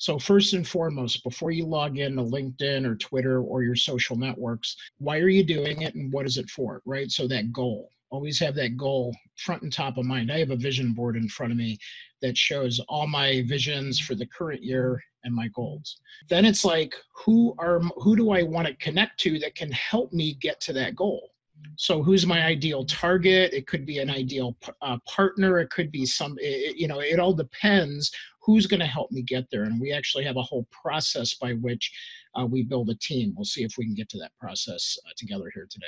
So, 0.00 0.18
first 0.18 0.54
and 0.54 0.66
foremost, 0.66 1.22
before 1.24 1.50
you 1.50 1.66
log 1.66 1.98
in 1.98 2.16
to 2.16 2.22
LinkedIn 2.22 2.86
or 2.86 2.94
Twitter 2.96 3.42
or 3.42 3.62
your 3.62 3.76
social 3.76 4.16
networks, 4.16 4.74
why 4.96 5.18
are 5.18 5.28
you 5.28 5.44
doing 5.44 5.82
it 5.82 5.94
and 5.94 6.10
what 6.10 6.24
is 6.24 6.38
it 6.38 6.48
for, 6.48 6.80
right? 6.86 7.10
So, 7.10 7.28
that 7.28 7.52
goal. 7.52 7.90
Always 8.08 8.40
have 8.40 8.54
that 8.54 8.78
goal 8.78 9.14
front 9.36 9.60
and 9.60 9.70
top 9.70 9.98
of 9.98 10.06
mind. 10.06 10.32
I 10.32 10.38
have 10.38 10.52
a 10.52 10.56
vision 10.56 10.94
board 10.94 11.16
in 11.16 11.28
front 11.28 11.52
of 11.52 11.58
me 11.58 11.76
that 12.22 12.36
shows 12.36 12.80
all 12.88 13.06
my 13.06 13.42
visions 13.46 14.00
for 14.00 14.14
the 14.14 14.24
current 14.26 14.62
year 14.62 15.02
and 15.24 15.34
my 15.34 15.48
goals. 15.48 16.00
Then 16.30 16.46
it's 16.46 16.64
like, 16.64 16.94
who 17.14 17.54
are 17.58 17.80
who 17.96 18.16
do 18.16 18.30
I 18.30 18.42
want 18.42 18.68
to 18.68 18.74
connect 18.76 19.20
to 19.20 19.38
that 19.40 19.54
can 19.54 19.70
help 19.70 20.14
me 20.14 20.32
get 20.40 20.62
to 20.62 20.72
that 20.72 20.96
goal? 20.96 21.30
so 21.76 22.02
who's 22.02 22.26
my 22.26 22.44
ideal 22.44 22.84
target 22.84 23.52
it 23.52 23.66
could 23.66 23.84
be 23.86 23.98
an 23.98 24.10
ideal 24.10 24.56
uh, 24.82 24.96
partner 25.06 25.58
it 25.58 25.70
could 25.70 25.90
be 25.90 26.06
some 26.06 26.36
it, 26.40 26.76
you 26.76 26.88
know 26.88 27.00
it 27.00 27.18
all 27.18 27.32
depends 27.32 28.10
who's 28.50 28.66
going 28.66 28.80
to 28.80 28.86
help 28.86 29.12
me 29.12 29.22
get 29.22 29.48
there? 29.50 29.62
And 29.62 29.80
we 29.80 29.92
actually 29.92 30.24
have 30.24 30.36
a 30.36 30.42
whole 30.42 30.66
process 30.70 31.34
by 31.34 31.52
which 31.52 31.92
uh, 32.34 32.44
we 32.44 32.64
build 32.64 32.90
a 32.90 32.96
team. 32.96 33.32
We'll 33.36 33.44
see 33.44 33.62
if 33.62 33.74
we 33.78 33.84
can 33.84 33.94
get 33.94 34.08
to 34.10 34.18
that 34.18 34.32
process 34.40 34.98
uh, 35.06 35.12
together 35.16 35.52
here 35.54 35.68
today. 35.70 35.86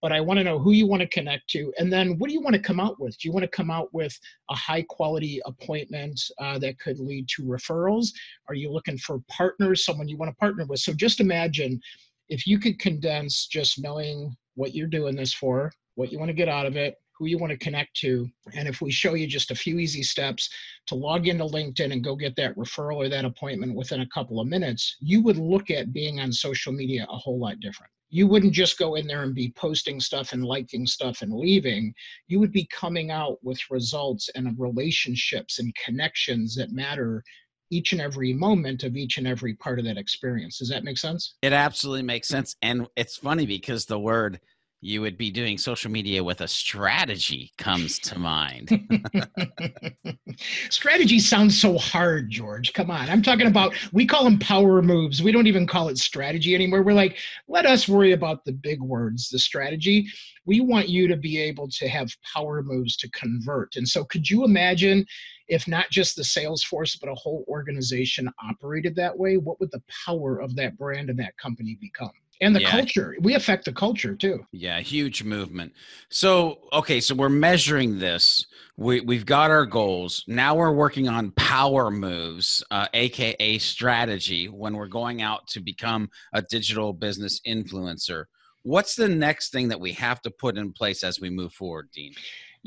But 0.00 0.12
i 0.12 0.20
want 0.20 0.38
to 0.38 0.44
know 0.44 0.60
who 0.60 0.70
you 0.70 0.86
want 0.86 1.02
to 1.02 1.08
connect 1.08 1.50
to 1.50 1.72
and 1.76 1.92
then 1.92 2.18
what 2.18 2.28
do 2.28 2.34
you 2.34 2.40
want 2.40 2.54
to 2.54 2.62
come 2.62 2.78
out 2.78 3.00
with? 3.00 3.18
Do 3.18 3.26
you 3.26 3.32
want 3.32 3.42
to 3.42 3.56
come 3.56 3.68
out 3.68 3.92
with 3.92 4.16
a 4.48 4.54
high 4.54 4.82
quality 4.82 5.40
appointment 5.44 6.20
uh, 6.40 6.56
that 6.60 6.78
could 6.78 7.00
lead 7.00 7.28
to 7.30 7.42
referrals? 7.42 8.10
Are 8.48 8.54
you 8.54 8.70
looking 8.70 8.96
for 8.98 9.18
partners 9.28 9.84
someone 9.84 10.08
you 10.08 10.16
want 10.16 10.30
to 10.30 10.36
partner 10.36 10.66
with? 10.66 10.78
So 10.78 10.92
just 10.92 11.18
imagine 11.18 11.80
if 12.28 12.46
you 12.46 12.60
could 12.60 12.78
condense 12.78 13.48
just 13.48 13.82
knowing 13.82 14.36
what 14.54 14.72
you're 14.72 14.86
doing 14.86 15.16
this 15.16 15.34
for, 15.34 15.72
what 15.96 16.12
you 16.12 16.18
want 16.20 16.28
to 16.28 16.34
get 16.34 16.48
out 16.48 16.66
of 16.66 16.76
it, 16.76 16.94
who 17.18 17.26
you 17.26 17.38
want 17.38 17.50
to 17.50 17.58
connect 17.58 17.96
to. 17.96 18.28
And 18.54 18.68
if 18.68 18.80
we 18.80 18.90
show 18.90 19.14
you 19.14 19.26
just 19.26 19.50
a 19.50 19.56
few 19.56 19.78
easy 19.78 20.02
steps 20.02 20.48
to 20.86 20.94
log 20.94 21.26
into 21.26 21.44
LinkedIn 21.44 21.92
and 21.92 22.04
go 22.04 22.14
get 22.14 22.36
that 22.36 22.56
referral 22.56 22.96
or 22.96 23.08
that 23.08 23.24
appointment 23.24 23.74
within 23.74 24.02
a 24.02 24.08
couple 24.08 24.40
of 24.40 24.46
minutes, 24.46 24.96
you 25.00 25.22
would 25.22 25.38
look 25.38 25.70
at 25.70 25.92
being 25.92 26.20
on 26.20 26.32
social 26.32 26.72
media 26.72 27.06
a 27.10 27.16
whole 27.16 27.38
lot 27.38 27.60
different. 27.60 27.90
You 28.10 28.26
wouldn't 28.26 28.54
just 28.54 28.78
go 28.78 28.94
in 28.94 29.06
there 29.06 29.22
and 29.22 29.34
be 29.34 29.52
posting 29.54 30.00
stuff 30.00 30.32
and 30.32 30.44
liking 30.44 30.86
stuff 30.86 31.20
and 31.20 31.32
leaving. 31.32 31.92
You 32.26 32.40
would 32.40 32.52
be 32.52 32.66
coming 32.72 33.10
out 33.10 33.38
with 33.42 33.60
results 33.70 34.30
and 34.34 34.58
relationships 34.58 35.58
and 35.58 35.74
connections 35.74 36.54
that 36.56 36.72
matter 36.72 37.22
each 37.70 37.92
and 37.92 38.00
every 38.00 38.32
moment 38.32 38.82
of 38.82 38.96
each 38.96 39.18
and 39.18 39.26
every 39.26 39.54
part 39.54 39.78
of 39.78 39.84
that 39.84 39.98
experience. 39.98 40.58
Does 40.58 40.70
that 40.70 40.84
make 40.84 40.96
sense? 40.96 41.34
It 41.42 41.52
absolutely 41.52 42.02
makes 42.02 42.28
sense. 42.28 42.56
And 42.62 42.86
it's 42.96 43.16
funny 43.16 43.44
because 43.44 43.84
the 43.84 43.98
word 43.98 44.40
you 44.80 45.00
would 45.00 45.18
be 45.18 45.30
doing 45.30 45.58
social 45.58 45.90
media 45.90 46.22
with 46.22 46.40
a 46.40 46.46
strategy 46.46 47.52
comes 47.58 47.98
to 47.98 48.18
mind. 48.18 48.70
strategy 50.70 51.18
sounds 51.18 51.60
so 51.60 51.76
hard, 51.76 52.30
George. 52.30 52.72
Come 52.74 52.90
on. 52.90 53.08
I'm 53.08 53.22
talking 53.22 53.48
about, 53.48 53.74
we 53.92 54.06
call 54.06 54.22
them 54.22 54.38
power 54.38 54.80
moves. 54.80 55.20
We 55.20 55.32
don't 55.32 55.48
even 55.48 55.66
call 55.66 55.88
it 55.88 55.98
strategy 55.98 56.54
anymore. 56.54 56.82
We're 56.82 56.92
like, 56.92 57.18
let 57.48 57.66
us 57.66 57.88
worry 57.88 58.12
about 58.12 58.44
the 58.44 58.52
big 58.52 58.80
words, 58.80 59.28
the 59.28 59.38
strategy. 59.40 60.06
We 60.46 60.60
want 60.60 60.88
you 60.88 61.08
to 61.08 61.16
be 61.16 61.40
able 61.40 61.68
to 61.70 61.88
have 61.88 62.14
power 62.32 62.62
moves 62.62 62.96
to 62.98 63.10
convert. 63.10 63.74
And 63.74 63.88
so, 63.88 64.04
could 64.04 64.30
you 64.30 64.44
imagine 64.44 65.04
if 65.48 65.66
not 65.66 65.90
just 65.90 66.14
the 66.14 66.24
sales 66.24 66.62
force, 66.62 66.96
but 66.96 67.10
a 67.10 67.14
whole 67.14 67.44
organization 67.48 68.30
operated 68.48 68.94
that 68.96 69.18
way? 69.18 69.38
What 69.38 69.58
would 69.58 69.72
the 69.72 69.82
power 70.06 70.40
of 70.40 70.54
that 70.56 70.78
brand 70.78 71.10
and 71.10 71.18
that 71.18 71.36
company 71.36 71.76
become? 71.80 72.12
And 72.40 72.54
the 72.54 72.60
yeah. 72.60 72.70
culture 72.70 73.16
we 73.20 73.34
affect 73.34 73.64
the 73.64 73.72
culture 73.72 74.14
too. 74.14 74.44
Yeah 74.52 74.80
huge 74.80 75.22
movement. 75.22 75.72
So 76.10 76.58
okay 76.72 77.00
so 77.00 77.14
we're 77.14 77.28
measuring 77.28 77.98
this. 77.98 78.46
We, 78.76 79.00
we've 79.00 79.26
got 79.26 79.50
our 79.50 79.66
goals. 79.66 80.24
Now 80.28 80.54
we're 80.54 80.72
working 80.72 81.08
on 81.08 81.32
power 81.32 81.90
moves 81.90 82.62
uh, 82.70 82.86
aka 82.94 83.58
strategy 83.58 84.48
when 84.48 84.74
we're 84.74 84.86
going 84.86 85.22
out 85.22 85.46
to 85.48 85.60
become 85.60 86.10
a 86.32 86.42
digital 86.42 86.92
business 86.92 87.40
influencer. 87.46 88.24
What's 88.62 88.96
the 88.96 89.08
next 89.08 89.50
thing 89.50 89.68
that 89.68 89.80
we 89.80 89.92
have 89.92 90.20
to 90.22 90.30
put 90.30 90.58
in 90.58 90.72
place 90.72 91.02
as 91.02 91.20
we 91.20 91.30
move 91.30 91.52
forward 91.52 91.88
dean 91.92 92.12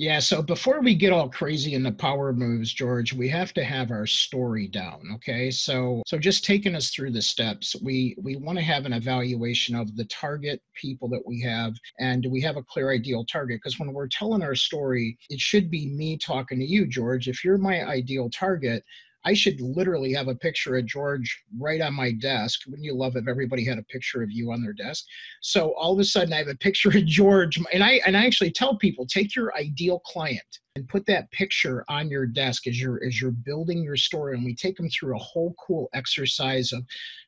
yeah, 0.02 0.18
so 0.18 0.42
before 0.42 0.82
we 0.82 0.96
get 0.96 1.14
all 1.14 1.30
crazy 1.30 1.76
in 1.76 1.84
the 1.84 1.92
power 1.92 2.34
moves, 2.34 2.74
George, 2.74 3.14
we 3.14 3.30
have 3.30 3.54
to 3.54 3.64
have 3.64 3.92
our 3.92 4.08
story 4.08 4.68
down, 4.68 5.04
okay? 5.14 5.52
So 5.52 6.02
so 6.08 6.18
just 6.18 6.44
taking 6.44 6.74
us 6.74 6.90
through 6.90 7.12
the 7.12 7.22
steps, 7.22 7.76
we 7.84 8.16
we 8.20 8.36
want 8.36 8.58
to 8.58 8.64
have 8.64 8.88
an 8.88 8.94
evaluation 8.94 9.76
of 9.76 9.96
the 9.96 10.06
target 10.06 10.60
people 10.74 11.08
that 11.10 11.22
we 11.28 11.40
have 11.42 11.76
and 12.00 12.24
do 12.24 12.32
we 12.32 12.42
have 12.42 12.58
a 12.58 12.64
clear 12.64 12.90
ideal 12.92 13.24
target 13.26 13.60
because 13.64 13.78
when 13.78 13.94
we're 13.94 14.08
telling 14.08 14.42
our 14.42 14.56
story, 14.56 15.20
it 15.30 15.40
should 15.40 15.70
be 15.70 15.86
me 15.86 16.18
talking 16.18 16.58
to 16.58 16.66
you, 16.66 16.88
George. 16.88 17.28
If 17.28 17.46
you're 17.46 17.60
my 17.60 17.88
ideal 17.88 18.28
target, 18.32 18.84
I 19.24 19.34
should 19.34 19.62
literally 19.62 20.14
have 20.14 20.28
a 20.28 20.36
picture 20.36 20.78
of 20.78 20.86
George 20.86 21.44
right 21.60 21.82
on 21.82 21.94
my 21.94 22.12
desk. 22.12 22.62
Wouldn't 22.66 22.84
you 22.84 22.96
love 22.96 23.16
if 23.16 23.28
everybody 23.28 23.64
had 23.64 23.78
a 23.78 23.84
picture 23.84 24.24
of 24.24 24.32
you 24.32 24.52
on 24.52 24.64
their 24.64 24.74
desk? 24.74 25.06
So 25.42 25.74
all 25.76 25.94
of 25.94 26.00
a 26.00 26.04
sudden 26.04 26.34
I 26.34 26.38
have 26.38 26.48
a 26.48 26.56
picture 26.56 26.90
of 26.90 27.06
George 27.06 27.58
and 27.72 27.84
I 27.84 28.02
and 28.06 28.18
I 28.18 28.26
actually 28.26 28.52
tell 28.52 28.78
people 28.78 29.06
take 29.06 29.36
your 29.36 29.56
ideal 29.56 30.00
client 30.00 30.60
and 30.76 30.88
put 30.88 31.06
that 31.06 31.30
picture 31.32 31.84
on 31.90 32.10
your 32.10 32.26
desk 32.26 32.66
as 32.66 32.82
you're 32.82 33.04
as 33.06 33.22
you're 33.22 33.32
building 33.32 33.84
your 33.84 33.98
story 33.98 34.36
and 34.36 34.46
we 34.46 34.56
take 34.56 34.78
them 34.78 34.90
through 34.90 35.16
a 35.16 35.20
whole 35.20 35.54
cool 35.66 35.90
exercise 35.94 36.72
of 36.72 36.84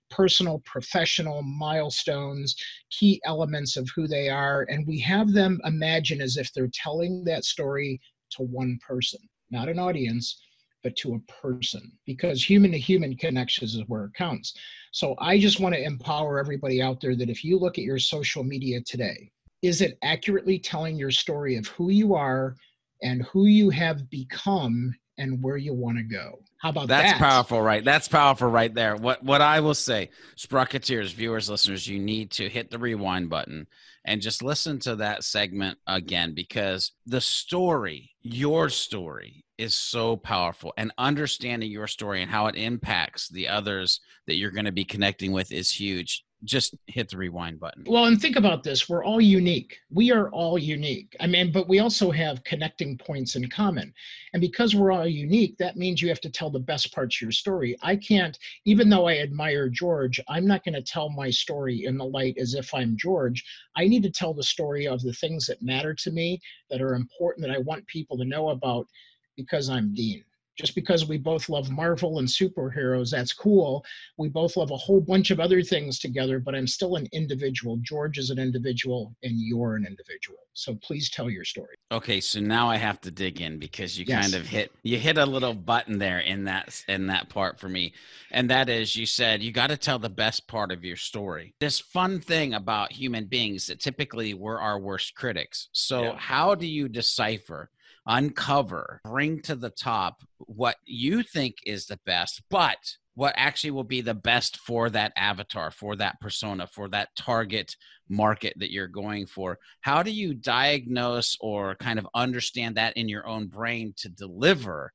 personal 0.09 0.61
professional 0.65 1.41
milestones 1.41 2.55
key 2.89 3.21
elements 3.25 3.75
of 3.75 3.89
who 3.95 4.07
they 4.07 4.29
are 4.29 4.65
and 4.69 4.87
we 4.87 4.99
have 4.99 5.33
them 5.33 5.59
imagine 5.65 6.21
as 6.21 6.37
if 6.37 6.53
they're 6.53 6.69
telling 6.73 7.23
that 7.23 7.43
story 7.43 7.99
to 8.29 8.43
one 8.43 8.79
person 8.87 9.19
not 9.51 9.67
an 9.67 9.79
audience 9.79 10.39
but 10.83 10.95
to 10.97 11.15
a 11.15 11.31
person 11.31 11.91
because 12.05 12.43
human 12.43 12.71
to 12.71 12.77
human 12.77 13.15
connections 13.15 13.75
is 13.75 13.83
where 13.87 14.05
it 14.05 14.13
counts. 14.13 14.53
So 14.91 15.15
I 15.19 15.39
just 15.39 15.59
want 15.59 15.73
to 15.73 15.83
empower 15.83 16.39
everybody 16.39 16.81
out 16.81 17.01
there 17.01 17.15
that 17.15 17.29
if 17.29 17.43
you 17.43 17.57
look 17.57 17.77
at 17.77 17.83
your 17.83 17.99
social 17.99 18.43
media 18.43 18.81
today, 18.81 19.31
is 19.61 19.81
it 19.81 19.97
accurately 20.03 20.59
telling 20.59 20.97
your 20.97 21.11
story 21.11 21.55
of 21.55 21.65
who 21.67 21.89
you 21.89 22.13
are 22.13 22.55
and 23.01 23.23
who 23.23 23.45
you 23.45 23.69
have 23.69 24.09
become 24.09 24.93
and 25.17 25.41
where 25.41 25.57
you 25.57 25.73
want 25.73 25.97
to 25.97 26.03
go? 26.03 26.39
How 26.57 26.69
about 26.69 26.87
That's 26.87 27.11
that? 27.13 27.19
That's 27.19 27.33
powerful, 27.33 27.61
right? 27.61 27.83
That's 27.83 28.07
powerful 28.07 28.49
right 28.49 28.73
there. 28.73 28.95
What 28.95 29.23
what 29.23 29.41
I 29.41 29.59
will 29.59 29.73
say, 29.73 30.09
Sprocketeers, 30.37 31.13
viewers, 31.13 31.49
listeners, 31.49 31.87
you 31.87 31.99
need 31.99 32.31
to 32.31 32.49
hit 32.49 32.69
the 32.69 32.77
rewind 32.77 33.29
button 33.29 33.67
and 34.05 34.21
just 34.21 34.43
listen 34.43 34.79
to 34.79 34.95
that 34.97 35.23
segment 35.23 35.77
again 35.87 36.33
because 36.33 36.91
the 37.05 37.21
story, 37.21 38.11
your 38.21 38.69
story, 38.69 39.43
is 39.57 39.75
so 39.75 40.17
powerful. 40.17 40.73
And 40.77 40.91
understanding 40.97 41.71
your 41.71 41.87
story 41.87 42.21
and 42.21 42.31
how 42.31 42.47
it 42.47 42.55
impacts 42.55 43.29
the 43.29 43.47
others 43.47 44.01
that 44.27 44.35
you're 44.35 44.51
going 44.51 44.65
to 44.65 44.71
be 44.71 44.85
connecting 44.85 45.31
with 45.31 45.51
is 45.51 45.71
huge 45.71 46.23
just 46.43 46.75
hit 46.87 47.09
the 47.09 47.17
rewind 47.17 47.59
button. 47.59 47.83
Well, 47.87 48.05
and 48.05 48.21
think 48.21 48.35
about 48.35 48.63
this. 48.63 48.89
We're 48.89 49.03
all 49.03 49.21
unique. 49.21 49.77
We 49.89 50.11
are 50.11 50.29
all 50.29 50.57
unique. 50.57 51.15
I 51.19 51.27
mean, 51.27 51.51
but 51.51 51.69
we 51.69 51.79
also 51.79 52.11
have 52.11 52.43
connecting 52.43 52.97
points 52.97 53.35
in 53.35 53.49
common. 53.49 53.93
And 54.33 54.41
because 54.41 54.75
we're 54.75 54.91
all 54.91 55.07
unique, 55.07 55.57
that 55.57 55.77
means 55.77 56.01
you 56.01 56.09
have 56.09 56.21
to 56.21 56.29
tell 56.29 56.49
the 56.49 56.59
best 56.59 56.93
parts 56.93 57.17
of 57.17 57.21
your 57.21 57.31
story. 57.31 57.77
I 57.81 57.95
can't, 57.95 58.37
even 58.65 58.89
though 58.89 59.07
I 59.07 59.17
admire 59.17 59.69
George, 59.69 60.19
I'm 60.27 60.45
not 60.45 60.63
going 60.63 60.75
to 60.75 60.81
tell 60.81 61.09
my 61.09 61.29
story 61.29 61.85
in 61.85 61.97
the 61.97 62.05
light 62.05 62.37
as 62.37 62.53
if 62.53 62.73
I'm 62.73 62.97
George. 62.97 63.43
I 63.75 63.87
need 63.87 64.03
to 64.03 64.11
tell 64.11 64.33
the 64.33 64.43
story 64.43 64.87
of 64.87 65.01
the 65.01 65.13
things 65.13 65.47
that 65.47 65.61
matter 65.61 65.93
to 65.93 66.11
me, 66.11 66.41
that 66.69 66.81
are 66.81 66.95
important, 66.95 67.45
that 67.47 67.55
I 67.55 67.59
want 67.59 67.87
people 67.87 68.17
to 68.17 68.25
know 68.25 68.49
about 68.49 68.87
because 69.35 69.69
I'm 69.69 69.93
Dean 69.93 70.23
just 70.55 70.75
because 70.75 71.07
we 71.07 71.17
both 71.17 71.49
love 71.49 71.71
Marvel 71.71 72.19
and 72.19 72.27
superheroes, 72.27 73.09
that's 73.09 73.33
cool. 73.33 73.83
We 74.17 74.29
both 74.29 74.55
love 74.55 74.71
a 74.71 74.77
whole 74.77 75.01
bunch 75.01 75.31
of 75.31 75.39
other 75.39 75.63
things 75.63 75.99
together, 75.99 76.39
but 76.39 76.53
I'm 76.53 76.67
still 76.67 76.95
an 76.95 77.07
individual. 77.11 77.77
George 77.81 78.19
is 78.19 78.29
an 78.29 78.37
individual, 78.37 79.15
and 79.23 79.33
you're 79.35 79.75
an 79.75 79.85
individual. 79.85 80.37
So 80.53 80.75
please 80.75 81.09
tell 81.09 81.29
your 81.29 81.43
story. 81.43 81.75
Okay, 81.91 82.19
so 82.19 82.39
now 82.39 82.69
I 82.69 82.77
have 82.77 83.01
to 83.01 83.11
dig 83.11 83.41
in 83.41 83.57
because 83.57 83.97
you 83.97 84.05
yes. 84.07 84.21
kind 84.21 84.35
of 84.35 84.47
hit 84.47 84.71
you 84.83 84.99
hit 84.99 85.17
a 85.17 85.25
little 85.25 85.55
button 85.55 85.97
there 85.97 86.19
in 86.19 86.43
that 86.43 86.83
in 86.87 87.07
that 87.07 87.29
part 87.29 87.59
for 87.59 87.69
me, 87.69 87.93
and 88.31 88.49
that 88.51 88.69
is 88.69 88.95
you 88.95 89.07
said 89.07 89.41
you 89.41 89.51
got 89.51 89.67
to 89.71 89.77
tell 89.77 89.97
the 89.97 90.09
best 90.09 90.47
part 90.47 90.71
of 90.71 90.85
your 90.85 90.97
story. 90.97 91.55
This 91.59 91.79
fun 91.79 92.19
thing 92.19 92.53
about 92.53 92.91
human 92.91 93.25
beings 93.25 93.67
that 93.67 93.79
typically 93.79 94.35
we're 94.35 94.59
our 94.59 94.79
worst 94.79 95.15
critics. 95.15 95.69
So 95.71 96.03
yeah. 96.03 96.17
how 96.17 96.53
do 96.53 96.67
you 96.67 96.87
decipher? 96.87 97.71
Uncover, 98.05 99.01
bring 99.03 99.41
to 99.43 99.55
the 99.55 99.69
top 99.69 100.23
what 100.39 100.75
you 100.85 101.23
think 101.23 101.57
is 101.65 101.85
the 101.85 101.99
best, 102.05 102.41
but 102.49 102.77
what 103.15 103.33
actually 103.37 103.71
will 103.71 103.83
be 103.83 104.01
the 104.01 104.13
best 104.13 104.57
for 104.57 104.89
that 104.89 105.13
avatar, 105.15 105.69
for 105.71 105.95
that 105.95 106.19
persona, 106.19 106.67
for 106.67 106.89
that 106.89 107.09
target 107.15 107.75
market 108.09 108.53
that 108.57 108.71
you're 108.71 108.87
going 108.87 109.25
for. 109.25 109.59
How 109.81 110.01
do 110.01 110.11
you 110.11 110.33
diagnose 110.33 111.37
or 111.39 111.75
kind 111.75 111.99
of 111.99 112.07
understand 112.15 112.75
that 112.75 112.97
in 112.97 113.07
your 113.07 113.27
own 113.27 113.47
brain 113.47 113.93
to 113.97 114.09
deliver 114.09 114.91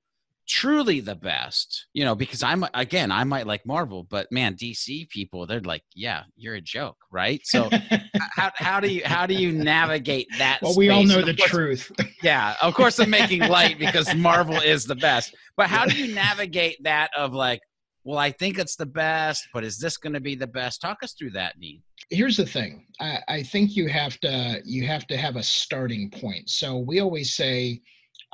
truly 0.49 1.01
the 1.01 1.15
best 1.15 1.87
you 1.93 2.05
know 2.05 2.15
because 2.15 2.43
i'm 2.43 2.65
again 2.75 3.13
i 3.13 3.23
might 3.23 3.47
like 3.47 3.65
marvel 3.67 4.05
but 4.05 4.27
man 4.33 4.55
dc 4.55 5.09
people 5.11 5.47
they're 5.47 5.61
like 5.61 5.83
yeah 5.95 6.23
you're 6.37 6.55
a 6.55 6.61
joke 6.61 6.97
right? 7.11 7.41
So 7.45 7.71
how, 8.37 8.51
how 8.55 8.81
do 8.81 8.89
you 8.89 9.03
how 9.05 9.27
do 9.27 9.35
you 9.35 9.53
navigate 9.53 10.27
that 10.39 10.61
well 10.63 10.73
space? 10.73 10.79
we 10.79 10.91
all 10.91 11.05
know 11.05 11.23
the 11.23 11.35
course, 11.35 11.51
truth. 11.51 11.93
Yeah 12.23 12.55
of 12.63 12.75
course 12.75 12.99
i'm 12.99 13.11
making 13.11 13.41
light 13.43 13.79
because 13.79 14.15
marvel 14.15 14.57
is 14.57 14.85
the 14.85 14.97
best. 14.97 15.35
But 15.57 15.69
how 15.69 15.87
do 15.87 15.97
you 15.97 16.15
navigate 16.15 16.83
that 16.85 17.11
of 17.17 17.33
like 17.33 17.61
well 18.05 18.19
i 18.19 18.31
think 18.31 18.59
it's 18.59 18.77
the 18.77 18.87
best 18.87 19.49
but 19.53 19.65
is 19.65 19.79
this 19.79 19.97
going 19.97 20.15
to 20.15 20.21
be 20.21 20.35
the 20.35 20.47
best? 20.47 20.81
Talk 20.81 20.99
us 21.03 21.13
through 21.13 21.31
that 21.31 21.59
dean 21.61 21.83
here's 22.11 22.39
the 22.39 22.47
thing. 22.47 22.87
I, 23.01 23.19
I 23.29 23.43
think 23.43 23.77
you 23.77 23.89
have 23.89 24.19
to 24.21 24.61
you 24.65 24.87
have 24.87 25.07
to 25.09 25.17
have 25.17 25.37
a 25.37 25.43
starting 25.43 26.11
point. 26.11 26.49
So 26.49 26.79
we 26.79 27.01
always 27.01 27.35
say 27.35 27.81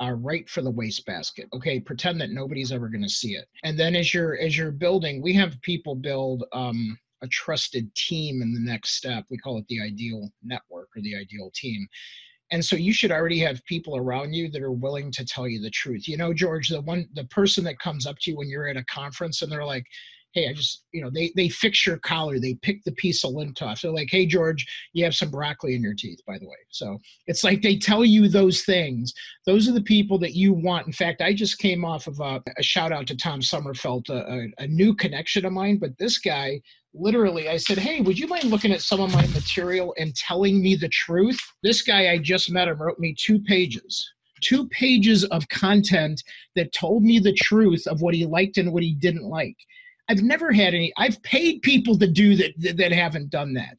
uh, 0.01 0.11
right 0.11 0.49
for 0.49 0.61
the 0.61 0.71
wastebasket. 0.71 1.47
Okay, 1.53 1.79
pretend 1.79 2.19
that 2.21 2.31
nobody's 2.31 2.71
ever 2.71 2.89
going 2.89 3.03
to 3.03 3.09
see 3.09 3.35
it. 3.35 3.45
And 3.63 3.79
then 3.79 3.95
as 3.95 4.13
you're 4.13 4.37
as 4.37 4.57
you're 4.57 4.71
building, 4.71 5.21
we 5.21 5.33
have 5.33 5.61
people 5.61 5.95
build 5.95 6.43
um, 6.53 6.97
a 7.21 7.27
trusted 7.27 7.93
team 7.95 8.41
in 8.41 8.53
the 8.53 8.59
next 8.59 8.95
step. 8.95 9.25
We 9.29 9.37
call 9.37 9.57
it 9.57 9.65
the 9.67 9.81
ideal 9.81 10.29
network 10.43 10.89
or 10.95 11.01
the 11.01 11.15
ideal 11.15 11.51
team. 11.55 11.87
And 12.51 12.63
so 12.63 12.75
you 12.75 12.93
should 12.93 13.11
already 13.11 13.39
have 13.39 13.65
people 13.65 13.97
around 13.97 14.33
you 14.33 14.51
that 14.51 14.61
are 14.61 14.71
willing 14.71 15.11
to 15.13 15.25
tell 15.25 15.47
you 15.47 15.59
the 15.59 15.71
truth. 15.71 16.07
You 16.07 16.17
know, 16.17 16.33
George, 16.33 16.69
the 16.69 16.81
one 16.81 17.07
the 17.13 17.25
person 17.25 17.63
that 17.63 17.79
comes 17.79 18.05
up 18.05 18.17
to 18.21 18.31
you 18.31 18.37
when 18.37 18.49
you're 18.49 18.67
at 18.67 18.77
a 18.77 18.85
conference 18.85 19.41
and 19.41 19.51
they're 19.51 19.65
like, 19.65 19.85
hey, 20.35 20.49
I 20.49 20.53
just, 20.53 20.83
you 20.91 21.01
know, 21.01 21.09
they 21.09 21.31
they 21.35 21.47
fix 21.47 21.87
your 21.87 21.97
collar, 21.97 22.39
they 22.39 22.55
pick 22.55 22.83
the 22.83 22.91
piece 22.91 23.23
of 23.23 23.31
lint 23.31 23.61
off. 23.61 23.81
They're 23.81 23.91
like, 23.91 24.09
hey, 24.11 24.25
George, 24.25 24.67
you 24.93 25.03
have 25.05 25.15
some 25.15 25.31
broccoli 25.31 25.75
in 25.75 25.81
your 25.81 25.95
teeth, 25.95 26.19
by 26.27 26.37
the 26.37 26.45
way. 26.45 26.57
So 26.69 26.99
it's 27.25 27.43
like 27.43 27.61
they 27.61 27.77
tell 27.77 28.03
you 28.03 28.27
those 28.27 28.63
things. 28.63 29.13
Those 29.45 29.67
are 29.69 29.71
the 29.71 29.81
people 29.81 30.19
that 30.19 30.35
you 30.35 30.53
want. 30.53 30.87
In 30.87 30.93
fact, 30.93 31.21
I 31.21 31.33
just 31.33 31.57
came 31.57 31.85
off 31.85 32.07
of 32.07 32.19
a, 32.19 32.43
a 32.57 32.63
shout 32.63 32.91
out 32.91 33.07
to 33.07 33.15
Tom 33.15 33.39
Sommerfeld, 33.39 34.09
a, 34.09 34.51
a, 34.61 34.63
a 34.65 34.67
new 34.67 34.93
connection 34.93 35.45
of 35.45 35.53
mine. 35.53 35.77
But 35.77 35.97
this 35.97 36.19
guy, 36.19 36.61
literally, 36.93 37.47
I 37.47 37.55
said, 37.55 37.77
hey, 37.77 38.01
would 38.01 38.19
you 38.19 38.27
mind 38.27 38.45
looking 38.45 38.73
at 38.73 38.81
some 38.81 38.99
of 38.99 39.13
my 39.13 39.25
material 39.27 39.95
and 39.97 40.13
telling 40.15 40.61
me 40.61 40.75
the 40.75 40.89
truth? 40.89 41.39
This 41.63 41.81
guy 41.81 42.11
I 42.11 42.17
just 42.17 42.51
met 42.51 42.67
him 42.67 42.81
wrote 42.81 42.99
me 42.99 43.15
two 43.17 43.39
pages 43.39 44.11
two 44.41 44.67
pages 44.67 45.23
of 45.25 45.47
content 45.47 46.21
that 46.57 46.73
told 46.73 47.01
me 47.01 47.19
the 47.19 47.33
truth 47.33 47.87
of 47.87 48.01
what 48.01 48.13
he 48.13 48.25
liked 48.25 48.57
and 48.57 48.73
what 48.73 48.83
he 48.83 48.93
didn't 48.93 49.23
like. 49.23 49.55
I've 50.09 50.21
never 50.21 50.51
had 50.51 50.73
any. 50.73 50.93
I've 50.97 51.21
paid 51.23 51.61
people 51.61 51.97
to 51.97 52.07
do 52.07 52.35
that 52.35 52.53
that, 52.59 52.77
that 52.77 52.91
haven't 52.91 53.29
done 53.29 53.53
that. 53.53 53.77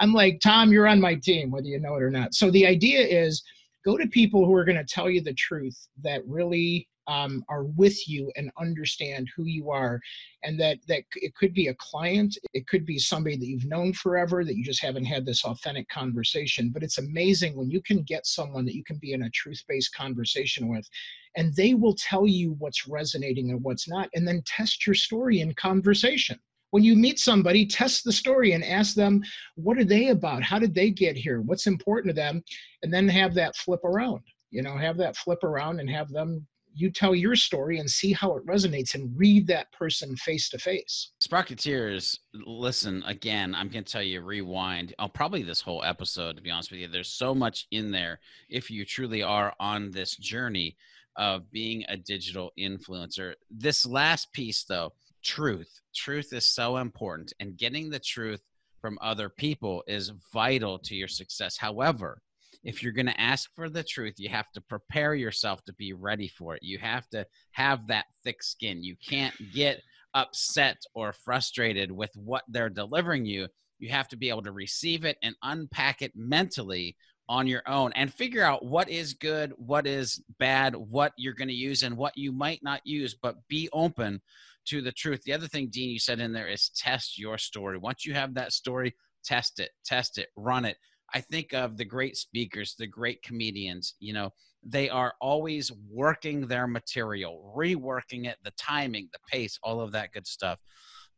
I'm 0.00 0.12
like, 0.12 0.40
Tom, 0.40 0.72
you're 0.72 0.86
on 0.86 1.00
my 1.00 1.14
team, 1.14 1.50
whether 1.50 1.66
you 1.66 1.80
know 1.80 1.96
it 1.96 2.02
or 2.02 2.10
not. 2.10 2.34
So 2.34 2.50
the 2.50 2.66
idea 2.66 3.00
is 3.00 3.42
go 3.84 3.96
to 3.96 4.06
people 4.06 4.44
who 4.44 4.54
are 4.54 4.64
going 4.64 4.78
to 4.78 4.84
tell 4.84 5.10
you 5.10 5.20
the 5.20 5.34
truth 5.34 5.76
that 6.02 6.22
really 6.26 6.88
um, 7.08 7.44
are 7.48 7.64
with 7.64 8.06
you 8.08 8.30
and 8.36 8.50
understand 8.58 9.28
who 9.34 9.44
you 9.44 9.70
are 9.70 10.00
and 10.44 10.60
that 10.60 10.78
that 10.86 11.02
it 11.16 11.34
could 11.34 11.54
be 11.54 11.68
a 11.68 11.74
client 11.74 12.36
it 12.52 12.66
could 12.66 12.86
be 12.86 12.98
somebody 12.98 13.36
that 13.36 13.46
you've 13.46 13.64
known 13.64 13.92
forever 13.92 14.44
that 14.44 14.56
you 14.56 14.64
just 14.64 14.82
haven't 14.82 15.04
had 15.04 15.24
this 15.24 15.44
authentic 15.44 15.88
conversation 15.88 16.70
but 16.70 16.82
it's 16.82 16.98
amazing 16.98 17.56
when 17.56 17.70
you 17.70 17.82
can 17.82 18.02
get 18.02 18.26
someone 18.26 18.64
that 18.64 18.74
you 18.74 18.84
can 18.84 18.98
be 18.98 19.12
in 19.12 19.22
a 19.22 19.30
truth-based 19.30 19.94
conversation 19.94 20.68
with 20.68 20.88
and 21.36 21.54
they 21.56 21.74
will 21.74 21.94
tell 21.94 22.26
you 22.26 22.54
what's 22.58 22.86
resonating 22.86 23.50
and 23.50 23.62
what's 23.62 23.88
not 23.88 24.08
and 24.14 24.26
then 24.26 24.42
test 24.46 24.86
your 24.86 24.94
story 24.94 25.40
in 25.40 25.54
conversation. 25.54 26.38
When 26.70 26.84
you 26.84 26.96
meet 26.96 27.18
somebody 27.18 27.64
test 27.64 28.04
the 28.04 28.12
story 28.12 28.52
and 28.52 28.62
ask 28.62 28.94
them 28.94 29.22
what 29.54 29.78
are 29.78 29.84
they 29.84 30.08
about? 30.08 30.42
How 30.42 30.58
did 30.58 30.74
they 30.74 30.90
get 30.90 31.16
here? 31.16 31.40
What's 31.40 31.66
important 31.66 32.14
to 32.14 32.20
them? 32.20 32.42
and 32.82 32.92
then 32.92 33.08
have 33.08 33.34
that 33.34 33.56
flip 33.56 33.84
around 33.84 34.22
you 34.50 34.62
know 34.62 34.76
have 34.76 34.96
that 34.96 35.16
flip 35.16 35.42
around 35.44 35.80
and 35.80 35.90
have 35.90 36.10
them 36.10 36.46
you 36.78 36.90
tell 36.90 37.14
your 37.14 37.34
story 37.34 37.78
and 37.78 37.90
see 37.90 38.12
how 38.12 38.36
it 38.36 38.46
resonates 38.46 38.94
and 38.94 39.10
read 39.16 39.46
that 39.48 39.72
person 39.72 40.14
face 40.16 40.48
to 40.50 40.58
face. 40.58 41.10
Sprocketeers, 41.22 42.18
listen 42.34 43.02
again. 43.04 43.54
I'm 43.54 43.68
going 43.68 43.84
to 43.84 43.92
tell 43.92 44.02
you, 44.02 44.20
rewind. 44.20 44.94
Oh, 44.98 45.08
probably 45.08 45.42
this 45.42 45.60
whole 45.60 45.82
episode, 45.84 46.36
to 46.36 46.42
be 46.42 46.50
honest 46.50 46.70
with 46.70 46.80
you. 46.80 46.88
There's 46.88 47.10
so 47.10 47.34
much 47.34 47.66
in 47.72 47.90
there 47.90 48.20
if 48.48 48.70
you 48.70 48.84
truly 48.84 49.22
are 49.22 49.54
on 49.58 49.90
this 49.90 50.16
journey 50.16 50.76
of 51.16 51.50
being 51.50 51.84
a 51.88 51.96
digital 51.96 52.52
influencer. 52.56 53.34
This 53.50 53.84
last 53.84 54.32
piece, 54.32 54.62
though, 54.62 54.92
truth. 55.24 55.80
Truth 55.94 56.32
is 56.32 56.46
so 56.46 56.76
important, 56.76 57.32
and 57.40 57.56
getting 57.56 57.90
the 57.90 57.98
truth 57.98 58.42
from 58.80 58.98
other 59.02 59.28
people 59.28 59.82
is 59.88 60.12
vital 60.32 60.78
to 60.78 60.94
your 60.94 61.08
success. 61.08 61.56
However, 61.56 62.22
if 62.64 62.82
you're 62.82 62.92
going 62.92 63.06
to 63.06 63.20
ask 63.20 63.50
for 63.54 63.68
the 63.68 63.82
truth, 63.82 64.14
you 64.18 64.28
have 64.28 64.50
to 64.52 64.60
prepare 64.60 65.14
yourself 65.14 65.64
to 65.64 65.72
be 65.74 65.92
ready 65.92 66.28
for 66.28 66.56
it. 66.56 66.62
You 66.62 66.78
have 66.78 67.08
to 67.10 67.26
have 67.52 67.86
that 67.88 68.06
thick 68.24 68.42
skin. 68.42 68.82
You 68.82 68.96
can't 68.96 69.34
get 69.52 69.80
upset 70.14 70.78
or 70.94 71.12
frustrated 71.12 71.92
with 71.92 72.10
what 72.14 72.42
they're 72.48 72.68
delivering 72.70 73.24
you. 73.24 73.48
You 73.78 73.90
have 73.90 74.08
to 74.08 74.16
be 74.16 74.28
able 74.28 74.42
to 74.42 74.52
receive 74.52 75.04
it 75.04 75.18
and 75.22 75.36
unpack 75.42 76.02
it 76.02 76.12
mentally 76.16 76.96
on 77.28 77.46
your 77.46 77.62
own 77.68 77.92
and 77.92 78.12
figure 78.12 78.42
out 78.42 78.64
what 78.64 78.88
is 78.88 79.14
good, 79.14 79.52
what 79.56 79.86
is 79.86 80.20
bad, 80.38 80.74
what 80.74 81.12
you're 81.16 81.34
going 81.34 81.48
to 81.48 81.54
use, 81.54 81.82
and 81.82 81.96
what 81.96 82.16
you 82.16 82.32
might 82.32 82.62
not 82.62 82.80
use, 82.84 83.14
but 83.14 83.36
be 83.48 83.68
open 83.72 84.20
to 84.66 84.80
the 84.80 84.92
truth. 84.92 85.22
The 85.22 85.34
other 85.34 85.46
thing, 85.46 85.68
Dean, 85.70 85.90
you 85.90 85.98
said 85.98 86.20
in 86.20 86.32
there 86.32 86.48
is 86.48 86.70
test 86.70 87.18
your 87.18 87.38
story. 87.38 87.78
Once 87.78 88.04
you 88.04 88.14
have 88.14 88.34
that 88.34 88.52
story, 88.52 88.94
test 89.24 89.60
it, 89.60 89.70
test 89.84 90.18
it, 90.18 90.28
run 90.36 90.64
it 90.64 90.76
I 91.14 91.20
think 91.20 91.52
of 91.54 91.76
the 91.76 91.84
great 91.84 92.16
speakers, 92.16 92.74
the 92.78 92.86
great 92.86 93.22
comedians, 93.22 93.94
you 93.98 94.12
know, 94.12 94.30
they 94.62 94.90
are 94.90 95.14
always 95.20 95.72
working 95.90 96.46
their 96.46 96.66
material, 96.66 97.52
reworking 97.56 98.26
it, 98.26 98.36
the 98.44 98.52
timing, 98.58 99.08
the 99.12 99.18
pace, 99.30 99.58
all 99.62 99.80
of 99.80 99.92
that 99.92 100.12
good 100.12 100.26
stuff. 100.26 100.58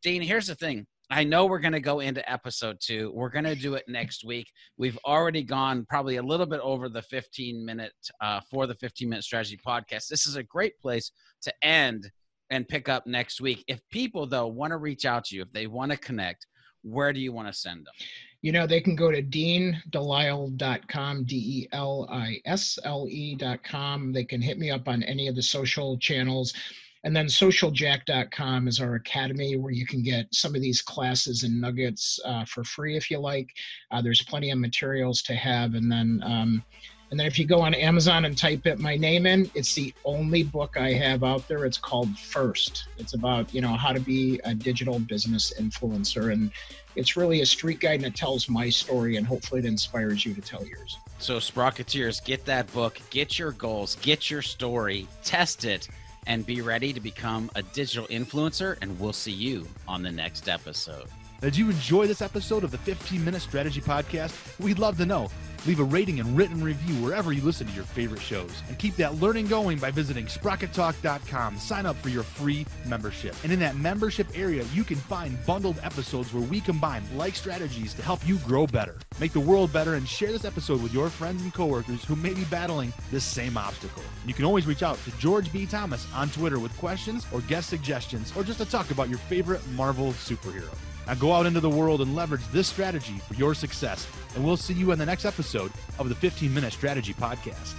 Dean, 0.02 0.23
here's 0.23 0.47
the 0.47 0.54
thing. 0.54 0.87
I 1.12 1.25
know 1.25 1.47
we're 1.47 1.59
going 1.59 1.73
to 1.73 1.80
go 1.80 1.99
into 2.00 2.30
episode 2.30 2.76
two. 2.80 3.11
We're 3.12 3.30
going 3.30 3.44
to 3.44 3.56
do 3.56 3.75
it 3.75 3.85
next 3.88 4.25
week. 4.25 4.47
We've 4.76 4.99
already 5.04 5.42
gone 5.42 5.85
probably 5.88 6.16
a 6.16 6.23
little 6.23 6.47
bit 6.47 6.61
over 6.61 6.88
the 6.88 7.02
15 7.02 7.64
minute 7.64 7.92
uh, 8.20 8.40
for 8.49 8.68
the 8.68 8.76
15 8.76 9.09
minute 9.09 9.25
strategy 9.25 9.59
podcast. 9.66 10.06
This 10.06 10.26
is 10.26 10.37
a 10.37 10.42
great 10.44 10.78
place 10.78 11.11
to 11.42 11.52
end 11.62 12.09
and 12.50 12.68
pick 12.68 12.88
up 12.88 13.06
next 13.06 13.40
week. 13.40 13.64
If 13.66 13.80
people, 13.90 14.26
though, 14.26 14.47
want 14.47 14.70
to 14.70 14.76
reach 14.76 15.04
out 15.04 15.25
to 15.26 15.37
you, 15.37 15.42
if 15.42 15.52
they 15.52 15.66
want 15.66 15.90
to 15.90 15.99
connect, 15.99 16.47
where 16.82 17.12
do 17.12 17.20
you 17.20 17.32
want 17.32 17.49
to 17.49 17.54
send 17.54 17.87
them? 17.87 17.94
You 18.42 18.52
know, 18.52 18.66
they 18.66 18.80
can 18.80 18.97
go 18.97 19.11
to 19.11 19.23
deandelisle.com, 19.23 21.25
D 21.25 21.37
E 21.37 21.68
L 21.73 22.06
I 22.11 22.40
S 22.47 22.78
L 22.85 23.06
E.com. 23.09 24.12
They 24.12 24.25
can 24.25 24.40
hit 24.40 24.59
me 24.59 24.70
up 24.70 24.88
on 24.88 25.02
any 25.02 25.28
of 25.28 25.35
the 25.35 25.42
social 25.42 25.99
channels. 25.99 26.54
And 27.02 27.16
then 27.16 27.26
socialjack.com 27.26 28.68
is 28.68 28.80
our 28.80 28.97
academy 28.97 29.56
where 29.56 29.73
you 29.73 29.87
can 29.87 30.02
get 30.02 30.35
some 30.35 30.54
of 30.54 30.61
these 30.61 30.82
classes 30.82 31.44
and 31.44 31.59
nuggets 31.61 32.20
uh, 32.25 32.44
for 32.44 32.62
free 32.64 32.97
if 32.97 33.11
you 33.11 33.18
like. 33.18 33.50
Uh, 33.90 34.02
there's 34.02 34.23
plenty 34.23 34.50
of 34.50 34.59
materials 34.59 35.23
to 35.23 35.35
have. 35.35 35.75
And 35.75 35.90
then 35.90 36.20
um, 36.23 36.62
and 37.10 37.18
then 37.18 37.26
if 37.26 37.38
you 37.38 37.44
go 37.44 37.60
on 37.60 37.74
Amazon 37.74 38.24
and 38.24 38.38
type 38.38 38.66
it 38.66 38.78
my 38.78 38.96
name 38.96 39.26
in, 39.26 39.50
it's 39.54 39.74
the 39.74 39.92
only 40.04 40.44
book 40.44 40.76
I 40.76 40.92
have 40.92 41.24
out 41.24 41.46
there. 41.48 41.64
It's 41.64 41.78
called 41.78 42.16
First. 42.16 42.86
It's 42.98 43.14
about, 43.14 43.52
you 43.52 43.60
know, 43.60 43.74
how 43.74 43.92
to 43.92 43.98
be 43.98 44.40
a 44.44 44.54
digital 44.54 45.00
business 45.00 45.52
influencer. 45.60 46.32
And 46.32 46.52
it's 46.94 47.16
really 47.16 47.40
a 47.40 47.46
street 47.46 47.80
guide 47.80 47.96
and 47.96 48.06
it 48.06 48.14
tells 48.14 48.48
my 48.48 48.68
story 48.68 49.16
and 49.16 49.26
hopefully 49.26 49.60
it 49.60 49.66
inspires 49.66 50.24
you 50.24 50.34
to 50.34 50.40
tell 50.40 50.64
yours. 50.64 50.98
So 51.18 51.38
Sprocketeers, 51.38 52.24
get 52.24 52.44
that 52.46 52.72
book, 52.72 53.00
get 53.10 53.38
your 53.38 53.52
goals, 53.52 53.96
get 54.02 54.30
your 54.30 54.42
story, 54.42 55.08
test 55.24 55.64
it, 55.64 55.88
and 56.28 56.46
be 56.46 56.60
ready 56.60 56.92
to 56.92 57.00
become 57.00 57.50
a 57.56 57.62
digital 57.62 58.06
influencer. 58.06 58.76
And 58.82 58.99
we'll 59.00 59.12
see 59.12 59.32
you 59.32 59.66
on 59.88 60.02
the 60.02 60.12
next 60.12 60.49
episode. 60.49 61.08
Did 61.40 61.56
you 61.56 61.70
enjoy 61.70 62.06
this 62.06 62.20
episode 62.20 62.64
of 62.64 62.70
the 62.70 62.76
15 62.76 63.24
Minute 63.24 63.40
Strategy 63.40 63.80
Podcast? 63.80 64.36
We'd 64.60 64.78
love 64.78 64.98
to 64.98 65.06
know. 65.06 65.30
Leave 65.66 65.80
a 65.80 65.84
rating 65.84 66.20
and 66.20 66.36
written 66.36 66.62
review 66.62 66.94
wherever 66.96 67.32
you 67.32 67.40
listen 67.40 67.66
to 67.66 67.72
your 67.72 67.84
favorite 67.84 68.20
shows. 68.20 68.62
And 68.68 68.78
keep 68.78 68.94
that 68.96 69.14
learning 69.20 69.46
going 69.46 69.78
by 69.78 69.90
visiting 69.90 70.26
sprockettalk.com. 70.26 71.56
Sign 71.56 71.86
up 71.86 71.96
for 71.96 72.10
your 72.10 72.24
free 72.24 72.66
membership. 72.84 73.34
And 73.42 73.50
in 73.50 73.58
that 73.60 73.76
membership 73.76 74.26
area, 74.34 74.64
you 74.74 74.84
can 74.84 74.96
find 74.96 75.38
bundled 75.46 75.78
episodes 75.82 76.34
where 76.34 76.42
we 76.42 76.60
combine 76.60 77.04
like 77.16 77.34
strategies 77.34 77.94
to 77.94 78.02
help 78.02 78.26
you 78.28 78.36
grow 78.40 78.66
better, 78.66 78.98
make 79.18 79.32
the 79.32 79.40
world 79.40 79.72
better, 79.72 79.94
and 79.94 80.06
share 80.06 80.32
this 80.32 80.44
episode 80.44 80.82
with 80.82 80.92
your 80.92 81.08
friends 81.08 81.42
and 81.42 81.54
coworkers 81.54 82.04
who 82.04 82.16
may 82.16 82.34
be 82.34 82.44
battling 82.44 82.92
this 83.10 83.24
same 83.24 83.56
obstacle. 83.56 84.02
You 84.26 84.34
can 84.34 84.44
always 84.44 84.66
reach 84.66 84.82
out 84.82 84.98
to 85.04 85.10
George 85.12 85.50
B. 85.54 85.64
Thomas 85.64 86.06
on 86.14 86.28
Twitter 86.28 86.58
with 86.58 86.76
questions 86.76 87.26
or 87.32 87.40
guest 87.42 87.70
suggestions 87.70 88.30
or 88.36 88.44
just 88.44 88.58
to 88.58 88.66
talk 88.66 88.90
about 88.90 89.08
your 89.08 89.18
favorite 89.20 89.66
Marvel 89.68 90.12
superhero. 90.12 90.76
Now 91.10 91.16
go 91.16 91.32
out 91.32 91.44
into 91.44 91.58
the 91.58 91.68
world 91.68 92.02
and 92.02 92.14
leverage 92.14 92.46
this 92.52 92.68
strategy 92.68 93.14
for 93.26 93.34
your 93.34 93.52
success. 93.52 94.06
And 94.36 94.44
we'll 94.44 94.56
see 94.56 94.75
you 94.75 94.92
in 94.92 94.99
the 95.00 95.04
next 95.04 95.25
episode 95.25 95.73
of 95.99 96.08
the 96.08 96.14
15 96.14 96.54
Minute 96.54 96.73
Strategy 96.73 97.14
Podcast. 97.14 97.75